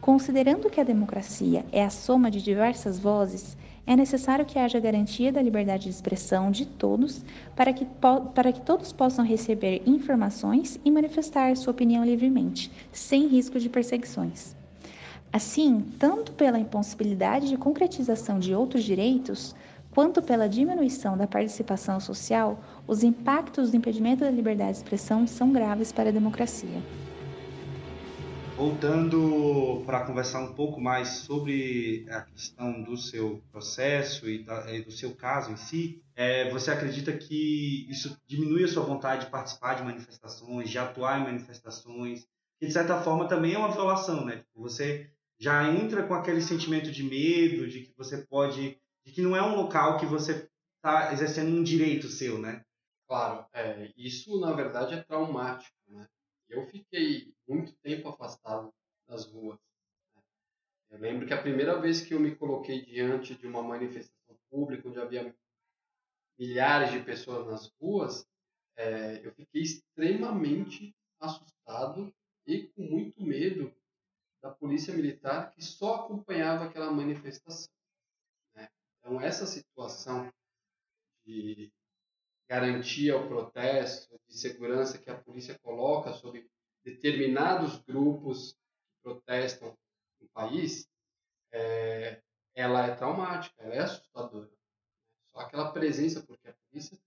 Considerando 0.07 0.71
que 0.71 0.81
a 0.81 0.85
democracia 0.85 1.67
é 1.73 1.85
a 1.85 1.91
soma 1.91 2.31
de 2.31 2.41
diversas 2.41 2.97
vozes, 2.97 3.57
é 3.85 3.97
necessário 3.97 4.47
que 4.47 4.57
haja 4.57 4.79
garantia 4.79 5.33
da 5.33 5.43
liberdade 5.43 5.83
de 5.83 5.91
expressão 5.91 6.49
de 6.49 6.65
todos 6.65 7.25
para 7.57 7.73
que, 7.73 7.85
para 8.33 8.53
que 8.53 8.61
todos 8.61 8.93
possam 8.93 9.25
receber 9.25 9.83
informações 9.85 10.79
e 10.85 10.93
manifestar 10.93 11.57
sua 11.57 11.73
opinião 11.73 12.05
livremente, 12.05 12.71
sem 12.93 13.27
risco 13.27 13.59
de 13.59 13.69
perseguições. 13.69 14.55
Assim, 15.33 15.85
tanto 15.99 16.33
pela 16.35 16.61
impossibilidade 16.61 17.49
de 17.49 17.57
concretização 17.57 18.39
de 18.39 18.55
outros 18.55 18.85
direitos, 18.85 19.57
quanto 19.91 20.23
pela 20.23 20.49
diminuição 20.49 21.17
da 21.17 21.27
participação 21.27 21.99
social, 21.99 22.61
os 22.87 23.03
impactos 23.03 23.73
do 23.73 23.77
impedimento 23.77 24.21
da 24.21 24.31
liberdade 24.31 24.75
de 24.75 24.77
expressão 24.77 25.27
são 25.27 25.51
graves 25.51 25.91
para 25.91 26.11
a 26.11 26.13
democracia. 26.13 26.81
Voltando 28.57 29.83
para 29.85 30.07
conversar 30.07 30.41
um 30.41 30.55
pouco 30.55 30.81
mais 30.81 31.09
sobre 31.09 32.07
a 32.09 32.23
questão 32.23 32.83
do 32.83 32.97
seu 32.97 33.43
processo 33.53 34.27
e, 34.31 34.43
da, 34.43 34.73
e 34.75 34.81
do 34.81 34.91
seu 34.91 35.15
caso 35.15 35.53
em 35.53 35.57
si, 35.59 36.03
é, 36.15 36.51
você 36.51 36.71
acredita 36.71 37.13
que 37.13 37.87
isso 37.91 38.17
diminui 38.27 38.65
a 38.65 38.69
sua 38.69 38.83
vontade 38.83 39.27
de 39.27 39.31
participar 39.31 39.75
de 39.75 39.83
manifestações, 39.83 40.71
de 40.71 40.79
atuar 40.79 41.21
em 41.21 41.25
manifestações, 41.25 42.27
que 42.59 42.67
de 42.67 42.73
certa 42.73 42.99
forma 43.03 43.29
também 43.29 43.53
é 43.53 43.59
uma 43.59 43.71
violação, 43.71 44.25
né? 44.25 44.39
Tipo, 44.39 44.63
você 44.63 45.11
já 45.39 45.71
entra 45.71 46.05
com 46.05 46.15
aquele 46.15 46.41
sentimento 46.41 46.91
de 46.91 47.03
medo, 47.03 47.69
de 47.69 47.83
que 47.83 47.93
você 47.95 48.25
pode, 48.27 48.81
de 49.05 49.13
que 49.13 49.21
não 49.21 49.37
é 49.37 49.43
um 49.43 49.55
local 49.55 49.99
que 49.99 50.07
você 50.07 50.49
está 50.77 51.13
exercendo 51.13 51.51
um 51.51 51.63
direito 51.63 52.09
seu, 52.09 52.39
né? 52.39 52.63
Claro, 53.07 53.45
é, 53.53 53.91
isso 53.99 54.41
na 54.41 54.53
verdade 54.53 54.95
é 54.95 55.03
traumático, 55.03 55.77
né? 55.89 56.07
Eu 56.49 56.67
fiquei 56.67 57.35
muito 57.47 57.75
tempo 57.77 58.09
afastado 58.09 58.73
das 59.07 59.27
ruas. 59.27 59.59
Né? 60.15 60.23
Eu 60.91 60.99
lembro 60.99 61.27
que 61.27 61.35
a 61.35 61.43
primeira 61.43 61.81
vez 61.81 62.01
que 62.01 62.15
eu 62.15 62.21
me 62.21 62.35
coloquei 62.35 62.85
diante 62.85 63.35
de 63.35 63.47
uma 63.47 63.63
manifestação 63.63 64.37
pública, 64.51 64.89
onde 64.89 65.01
havia 65.01 65.35
milhares 66.39 66.93
de 66.93 67.03
pessoas 67.03 67.47
nas 67.47 67.73
ruas, 67.81 68.27
é, 68.77 69.27
eu 69.27 69.33
fiquei 69.33 69.63
extremamente 69.63 70.95
assustado 71.19 72.15
e 72.47 72.69
com 72.69 72.83
muito 72.83 73.23
medo 73.23 73.75
da 74.43 74.51
polícia 74.51 74.95
militar 74.95 75.51
que 75.51 75.65
só 75.65 75.97
acompanhava 75.97 76.65
aquela 76.65 76.91
manifestação. 76.91 77.73
Né? 78.55 78.69
Então, 78.99 79.21
essa 79.21 79.47
situação 79.47 80.33
de 81.25 81.73
garantia 82.49 83.15
ao 83.15 83.27
protesto, 83.27 84.19
de 84.27 84.39
segurança 84.39 84.99
que 84.99 85.11
a 85.11 85.17
polícia 85.17 85.59
coloca 85.61 86.13
sobre 86.13 86.49
determinados 86.85 87.79
grupos 87.79 88.53
que 88.53 89.03
protestam 89.03 89.77
no 90.21 90.29
país, 90.29 90.89
é, 91.53 92.21
ela 92.55 92.87
é 92.87 92.95
traumática, 92.95 93.55
ela 93.59 93.75
é 93.75 93.81
assustadora. 93.81 94.51
Só 95.33 95.41
aquela 95.41 95.73
presença, 95.73 96.23
porque 96.23 96.49
a 96.49 96.55
polícia 96.69 96.99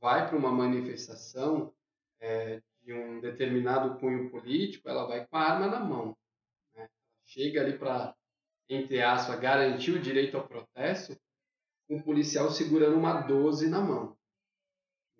vai 0.00 0.28
para 0.28 0.36
uma 0.36 0.52
manifestação 0.52 1.74
é, 2.20 2.62
de 2.82 2.92
um 2.92 3.20
determinado 3.20 3.98
cunho 3.98 4.30
político, 4.30 4.88
ela 4.88 5.06
vai 5.06 5.26
com 5.26 5.36
a 5.36 5.40
arma 5.40 5.66
na 5.66 5.80
mão. 5.80 6.16
Né? 6.74 6.88
Chega 7.24 7.62
ali 7.62 7.78
para, 7.78 8.14
entre 8.68 9.02
aspas, 9.02 9.40
garantir 9.40 9.92
o 9.92 10.00
direito 10.00 10.36
ao 10.36 10.46
protesto, 10.46 11.16
um 11.88 12.00
policial 12.00 12.50
segurando 12.50 12.96
uma 12.96 13.22
12 13.22 13.68
na 13.68 13.80
mão. 13.80 14.16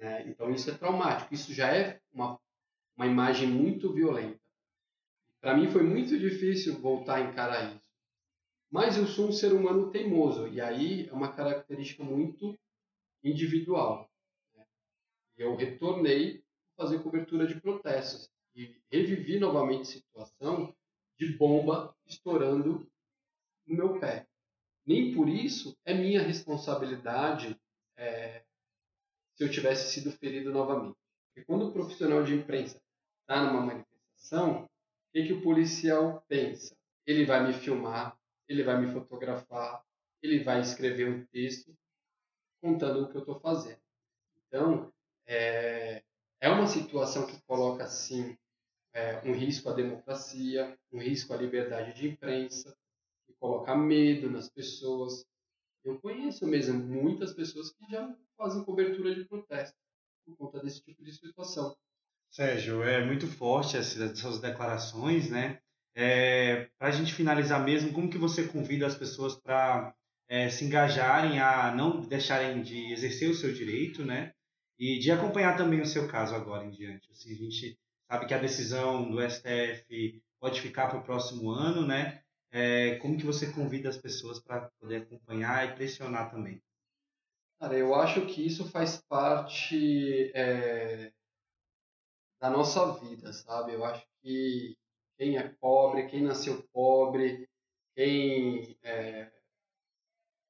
Né? 0.05 0.23
Então 0.29 0.51
isso 0.51 0.71
é 0.71 0.75
traumático, 0.77 1.33
isso 1.33 1.55
já 1.55 1.75
é 1.75 1.99
uma, 2.13 2.39
uma 2.95 3.07
imagem 3.07 3.49
muito 3.49 3.91
violenta. 3.91 4.39
Para 5.41 5.57
mim 5.57 5.71
foi 5.71 5.83
muito 5.83 6.19
difícil 6.19 6.79
voltar 6.79 7.17
a 7.17 7.21
encarar 7.23 7.75
isso. 7.75 7.83
Mas 8.71 8.99
eu 8.99 9.07
sou 9.07 9.29
um 9.29 9.33
ser 9.33 9.55
humano 9.55 9.91
teimoso, 9.91 10.47
e 10.49 10.61
aí 10.61 11.09
é 11.09 11.13
uma 11.15 11.33
característica 11.33 12.05
muito 12.05 12.55
individual. 13.23 14.11
Né? 14.55 14.67
Eu 15.39 15.57
retornei 15.57 16.45
a 16.77 16.83
fazer 16.83 17.03
cobertura 17.03 17.47
de 17.47 17.59
protestos 17.59 18.29
e 18.55 18.77
revivi 18.93 19.39
novamente 19.39 19.83
a 19.83 19.85
situação 19.87 20.77
de 21.19 21.33
bomba 21.33 21.97
estourando 22.05 22.87
no 23.67 23.75
meu 23.75 23.99
pé. 23.99 24.27
Nem 24.85 25.15
por 25.15 25.31
isso 25.31 25.75
é 25.83 25.95
minha 25.95 26.21
responsabilidade 26.21 27.59
é, 27.97 28.44
se 29.37 29.45
eu 29.45 29.51
tivesse 29.51 29.93
sido 29.93 30.13
ferido 30.13 30.53
novamente. 30.53 30.97
Porque 31.29 31.47
quando 31.47 31.69
o 31.69 31.73
profissional 31.73 32.23
de 32.23 32.35
imprensa 32.35 32.81
está 33.21 33.45
numa 33.45 33.61
manifestação, 33.61 34.65
o 34.65 34.69
que, 35.13 35.27
que 35.27 35.33
o 35.33 35.43
policial 35.43 36.25
pensa? 36.29 36.77
Ele 37.07 37.25
vai 37.25 37.47
me 37.47 37.53
filmar, 37.53 38.17
ele 38.49 38.63
vai 38.63 38.81
me 38.81 38.93
fotografar, 38.93 39.83
ele 40.23 40.43
vai 40.43 40.61
escrever 40.61 41.09
um 41.09 41.25
texto 41.27 41.75
contando 42.61 43.03
o 43.03 43.09
que 43.11 43.17
eu 43.17 43.21
estou 43.21 43.39
fazendo. 43.41 43.81
Então, 44.47 44.93
é, 45.27 46.03
é 46.41 46.49
uma 46.49 46.67
situação 46.67 47.27
que 47.27 47.41
coloca, 47.43 47.87
sim, 47.87 48.37
é, 48.93 49.21
um 49.29 49.33
risco 49.33 49.69
à 49.69 49.73
democracia, 49.73 50.79
um 50.93 50.99
risco 50.99 51.35
à 51.35 51.37
liberdade 51.37 51.95
de 51.95 52.09
imprensa, 52.09 52.77
que 53.27 53.35
coloca 53.35 53.75
medo 53.75 54.31
nas 54.31 54.49
pessoas. 54.49 55.27
Eu 55.85 56.01
conheço 56.01 56.47
mesmo 56.47 56.79
muitas 56.79 57.35
pessoas 57.35 57.71
que 57.71 57.85
já 57.91 58.17
fazem 58.39 58.65
cobertura 58.65 59.15
de 59.15 59.25
protesto 59.25 59.77
por 60.25 60.37
conta 60.37 60.61
desse 60.61 60.83
tipo 60.83 61.05
de 61.05 61.13
situação. 61.13 61.77
Sérgio, 62.31 62.83
é 62.83 63.05
muito 63.05 63.27
forte 63.27 63.77
essas 63.77 64.41
declarações, 64.41 65.31
né? 65.31 65.61
É, 65.95 66.69
para 66.79 66.89
a 66.89 66.91
gente 66.91 67.15
finalizar 67.15 67.63
mesmo, 67.63 67.93
como 67.93 68.11
que 68.11 68.19
você 68.19 68.49
convida 68.49 68.87
as 68.87 68.97
pessoas 68.97 69.37
para 69.37 69.95
é, 70.29 70.49
se 70.49 70.65
engajarem 70.65 71.39
a 71.39 71.73
não 71.73 72.01
deixarem 72.01 72.63
de 72.63 72.93
exercer 72.93 73.31
o 73.31 73.35
seu 73.35 73.53
direito, 73.53 74.05
né? 74.05 74.33
E 74.79 74.99
de 74.99 75.13
acompanhar 75.13 75.57
também 75.57 75.81
o 75.81 75.87
seu 75.87 76.09
caso 76.09 76.35
agora 76.35 76.65
em 76.65 76.71
diante. 76.71 77.09
Assim, 77.13 77.33
a 77.33 77.37
gente 77.37 77.79
sabe 78.11 78.27
que 78.27 78.35
a 78.35 78.39
decisão 78.39 79.09
do 79.09 79.21
STF 79.21 80.21
pode 80.41 80.61
ficar 80.61 80.89
para 80.89 80.99
o 80.99 81.05
próximo 81.05 81.51
ano, 81.51 81.87
né? 81.87 82.24
É, 82.57 82.95
como 83.01 83.17
que 83.19 83.27
você 83.27 83.53
convida 83.53 83.89
as 83.89 83.97
pessoas 83.99 84.39
para 84.39 84.71
poder 84.79 85.03
acompanhar 85.03 85.69
e 85.69 85.75
pressionar 85.75 86.31
também? 86.31 86.63
Cara, 87.59 87.77
eu 87.77 87.93
acho 87.97 88.27
que 88.27 88.47
isso 88.47 88.71
faz 88.71 89.03
parte 89.09 90.31
é, 90.33 91.13
da 92.41 92.49
nossa 92.49 92.93
vida, 93.01 93.33
sabe? 93.33 93.73
Eu 93.73 93.85
acho 93.85 94.07
que 94.23 94.79
quem 95.19 95.37
é 95.37 95.49
pobre, 95.61 96.07
quem 96.07 96.23
nasceu 96.23 96.63
pobre, 96.73 97.49
quem 97.97 98.79
é, 98.85 99.33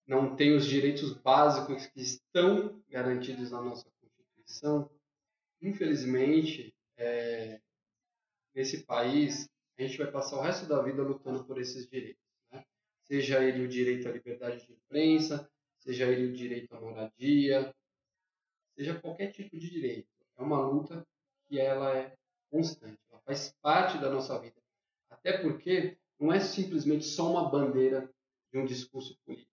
não 0.06 0.36
tem 0.36 0.54
os 0.54 0.66
direitos 0.66 1.14
básicos 1.14 1.86
que 1.86 2.02
estão 2.02 2.82
garantidos 2.90 3.50
na 3.50 3.62
nossa 3.62 3.90
Constituição, 3.98 4.90
infelizmente, 5.62 6.76
é, 6.98 7.62
nesse 8.54 8.84
país, 8.84 9.48
a 9.78 9.82
gente 9.82 9.98
vai 9.98 10.10
passar 10.10 10.36
o 10.36 10.40
resto 10.40 10.66
da 10.66 10.80
vida 10.82 11.02
lutando 11.02 11.44
por 11.44 11.60
esses 11.60 11.88
direitos. 11.88 12.22
Né? 12.52 12.64
Seja 13.02 13.42
ele 13.42 13.64
o 13.64 13.68
direito 13.68 14.08
à 14.08 14.12
liberdade 14.12 14.66
de 14.66 14.72
imprensa, 14.72 15.50
seja 15.78 16.06
ele 16.06 16.26
o 16.26 16.32
direito 16.32 16.74
à 16.74 16.80
moradia, 16.80 17.74
seja 18.76 19.00
qualquer 19.00 19.32
tipo 19.32 19.56
de 19.56 19.70
direito. 19.70 20.08
É 20.36 20.42
uma 20.42 20.60
luta 20.60 21.06
que 21.46 21.58
ela 21.58 21.96
é 21.96 22.16
constante, 22.50 22.98
ela 23.10 23.20
faz 23.22 23.54
parte 23.60 23.98
da 23.98 24.10
nossa 24.10 24.38
vida. 24.38 24.56
Até 25.10 25.38
porque 25.38 25.96
não 26.18 26.32
é 26.32 26.40
simplesmente 26.40 27.04
só 27.04 27.30
uma 27.30 27.50
bandeira 27.50 28.10
de 28.52 28.58
um 28.58 28.64
discurso 28.64 29.18
político, 29.24 29.50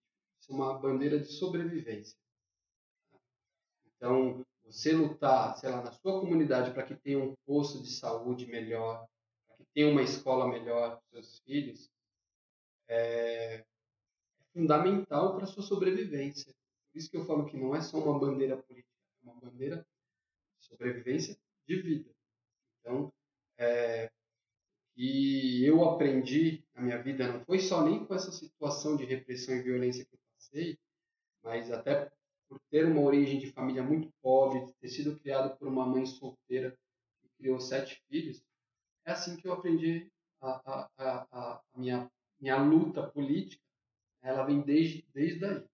é 0.49 0.53
uma 0.53 0.77
bandeira 0.77 1.19
de 1.19 1.27
sobrevivência. 1.27 2.17
Então, 3.95 4.45
você 4.65 4.93
lutar, 4.93 5.57
sei 5.57 5.69
lá, 5.69 5.81
na 5.81 5.91
sua 5.91 6.19
comunidade 6.19 6.71
para 6.71 6.83
que 6.83 6.95
tenha 6.95 7.19
um 7.19 7.35
posto 7.45 7.81
de 7.81 7.89
saúde 7.89 8.45
melhor, 8.47 9.07
tenha 9.73 9.87
uma 9.87 10.01
escola 10.01 10.47
melhor 10.47 11.01
para 11.09 11.21
seus 11.21 11.39
filhos, 11.39 11.89
é, 12.87 13.55
é 13.55 13.65
fundamental 14.53 15.35
para 15.35 15.45
sua 15.45 15.63
sobrevivência. 15.63 16.53
Por 16.91 16.99
isso 16.99 17.09
que 17.09 17.17
eu 17.17 17.25
falo 17.25 17.45
que 17.45 17.57
não 17.57 17.75
é 17.75 17.81
só 17.81 17.97
uma 17.97 18.19
bandeira 18.19 18.57
política, 18.57 18.91
é 19.23 19.29
uma 19.29 19.39
bandeira 19.39 19.85
de 20.59 20.65
sobrevivência 20.67 21.37
de 21.65 21.81
vida. 21.81 22.09
Então, 22.79 23.11
é, 23.57 24.11
e 24.95 25.63
eu 25.65 25.83
aprendi 25.83 26.63
na 26.75 26.81
minha 26.81 27.01
vida, 27.01 27.31
não 27.31 27.43
foi 27.45 27.59
só 27.59 27.83
nem 27.83 28.05
com 28.05 28.13
essa 28.13 28.31
situação 28.31 28.97
de 28.97 29.05
repressão 29.05 29.55
e 29.55 29.61
violência 29.61 30.05
que 30.05 30.13
eu 30.13 30.19
passei, 30.35 30.77
mas 31.43 31.71
até 31.71 32.11
por 32.49 32.59
ter 32.69 32.85
uma 32.85 33.01
origem 33.01 33.39
de 33.39 33.51
família 33.51 33.81
muito 33.81 34.11
pobre, 34.21 34.65
ter 34.81 34.89
sido 34.89 35.17
criado 35.19 35.57
por 35.57 35.67
uma 35.67 35.85
mãe 35.85 36.05
solteira 36.05 36.77
que 37.21 37.29
criou 37.37 37.59
sete 37.59 38.01
filhos, 38.09 38.43
é 39.05 39.11
assim 39.11 39.35
que 39.35 39.47
eu 39.47 39.53
aprendi 39.53 40.11
a, 40.41 40.49
a, 40.49 40.89
a, 40.97 41.27
a 41.31 41.61
minha, 41.75 42.09
minha 42.39 42.57
luta 42.57 43.07
política, 43.07 43.63
ela 44.21 44.43
vem 44.43 44.61
desde, 44.61 45.05
desde 45.13 45.45
aí. 45.45 45.65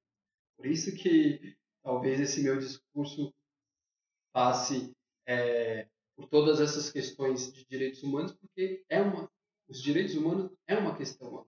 Por 0.55 0.65
isso 0.65 0.95
que 0.95 1.55
talvez 1.83 2.19
esse 2.19 2.41
meu 2.41 2.57
discurso 2.57 3.33
passe 4.31 4.93
é, 5.25 5.87
por 6.15 6.27
todas 6.27 6.59
essas 6.59 6.91
questões 6.91 7.51
de 7.51 7.65
direitos 7.65 8.01
humanos, 8.03 8.33
porque 8.33 8.83
é 8.89 9.01
uma, 9.01 9.31
os 9.67 9.81
direitos 9.81 10.15
humanos 10.15 10.51
é 10.65 10.75
uma 10.75 10.95
questão 10.95 11.39
ampla. 11.39 11.47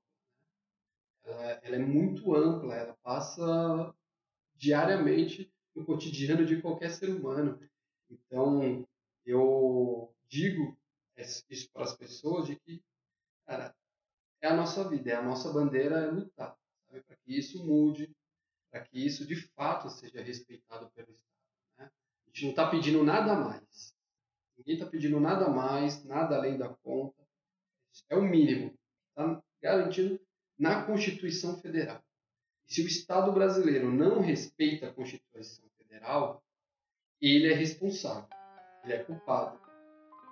Ela, 1.24 1.52
ela 1.64 1.76
é 1.76 1.80
muito 1.80 2.36
ampla, 2.36 2.76
ela 2.76 2.98
passa 3.02 3.94
diariamente 4.56 5.52
no 5.76 5.86
cotidiano 5.86 6.46
de 6.46 6.62
qualquer 6.62 6.92
ser 6.92 7.10
humano. 7.10 7.60
Então, 8.10 8.88
eu 9.26 10.14
digo 10.28 10.79
isso 11.22 11.70
para 11.72 11.84
as 11.84 11.96
pessoas 11.96 12.48
de 12.48 12.56
que, 12.56 12.82
cara, 13.46 13.76
é 14.42 14.48
a 14.48 14.56
nossa 14.56 14.88
vida, 14.88 15.12
é 15.12 15.16
a 15.16 15.22
nossa 15.22 15.52
bandeira 15.52 16.00
é 16.00 16.08
lutar, 16.08 16.58
para 16.88 17.16
que 17.18 17.38
isso 17.38 17.66
mude, 17.66 18.10
para 18.72 18.82
que 18.82 19.06
isso 19.06 19.26
de 19.26 19.36
fato 19.36 19.90
seja 19.90 20.22
respeitado 20.22 20.90
pelo 20.92 21.12
Estado. 21.12 21.30
Né? 21.78 21.92
A 22.26 22.30
gente 22.30 22.44
não 22.44 22.50
está 22.52 22.70
pedindo 22.70 23.04
nada 23.04 23.36
mais. 23.36 23.94
Ninguém 24.58 24.76
está 24.76 24.86
pedindo 24.86 25.20
nada 25.20 25.50
mais, 25.50 26.04
nada 26.04 26.36
além 26.36 26.58
da 26.58 26.70
conta. 26.70 27.22
É 28.10 28.16
o 28.16 28.22
mínimo. 28.22 28.74
Está 29.10 29.42
garantido 29.62 30.20
na 30.58 30.86
Constituição 30.86 31.58
Federal. 31.60 32.04
E 32.68 32.74
se 32.74 32.82
o 32.82 32.88
Estado 32.88 33.32
brasileiro 33.32 33.92
não 33.92 34.20
respeita 34.20 34.88
a 34.88 34.94
Constituição 34.94 35.68
Federal, 35.78 36.44
ele 37.22 37.52
é 37.52 37.56
responsável, 37.56 38.30
ele 38.84 38.94
é 38.94 39.04
culpado. 39.04 39.69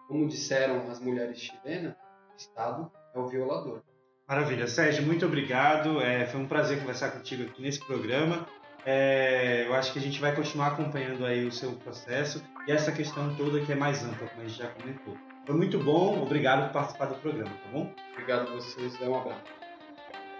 Como 0.07 0.27
disseram 0.27 0.89
as 0.89 0.99
mulheres 0.99 1.39
chilenas, 1.39 1.93
o 2.33 2.37
Estado 2.37 2.91
é 3.13 3.19
o 3.19 3.27
violador. 3.27 3.81
Maravilha. 4.27 4.67
Sérgio, 4.67 5.05
muito 5.05 5.25
obrigado. 5.25 6.01
É, 6.01 6.25
foi 6.25 6.39
um 6.39 6.47
prazer 6.47 6.79
conversar 6.79 7.11
contigo 7.11 7.43
aqui 7.43 7.61
nesse 7.61 7.79
programa. 7.79 8.45
É, 8.85 9.65
eu 9.67 9.73
acho 9.73 9.91
que 9.91 9.99
a 9.99 10.01
gente 10.01 10.19
vai 10.19 10.33
continuar 10.33 10.67
acompanhando 10.67 11.25
aí 11.25 11.45
o 11.45 11.51
seu 11.51 11.73
processo 11.73 12.41
e 12.67 12.71
essa 12.71 12.91
questão 12.91 13.35
toda 13.35 13.59
que 13.59 13.71
é 13.71 13.75
mais 13.75 14.03
ampla, 14.03 14.27
como 14.27 14.41
a 14.41 14.47
gente 14.47 14.57
já 14.57 14.69
comentou. 14.69 15.17
Foi 15.45 15.55
muito 15.55 15.79
bom, 15.79 16.21
obrigado 16.21 16.67
por 16.67 16.73
participar 16.73 17.05
do 17.07 17.15
programa, 17.15 17.49
tá 17.49 17.69
bom? 17.71 17.93
Obrigado 18.13 18.47
a 18.47 18.51
vocês, 18.51 18.97
dê 18.97 19.05
um 19.05 19.17
abraço. 19.17 19.41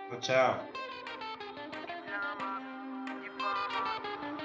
Tchau, 0.10 0.20
tchau. 0.20 0.66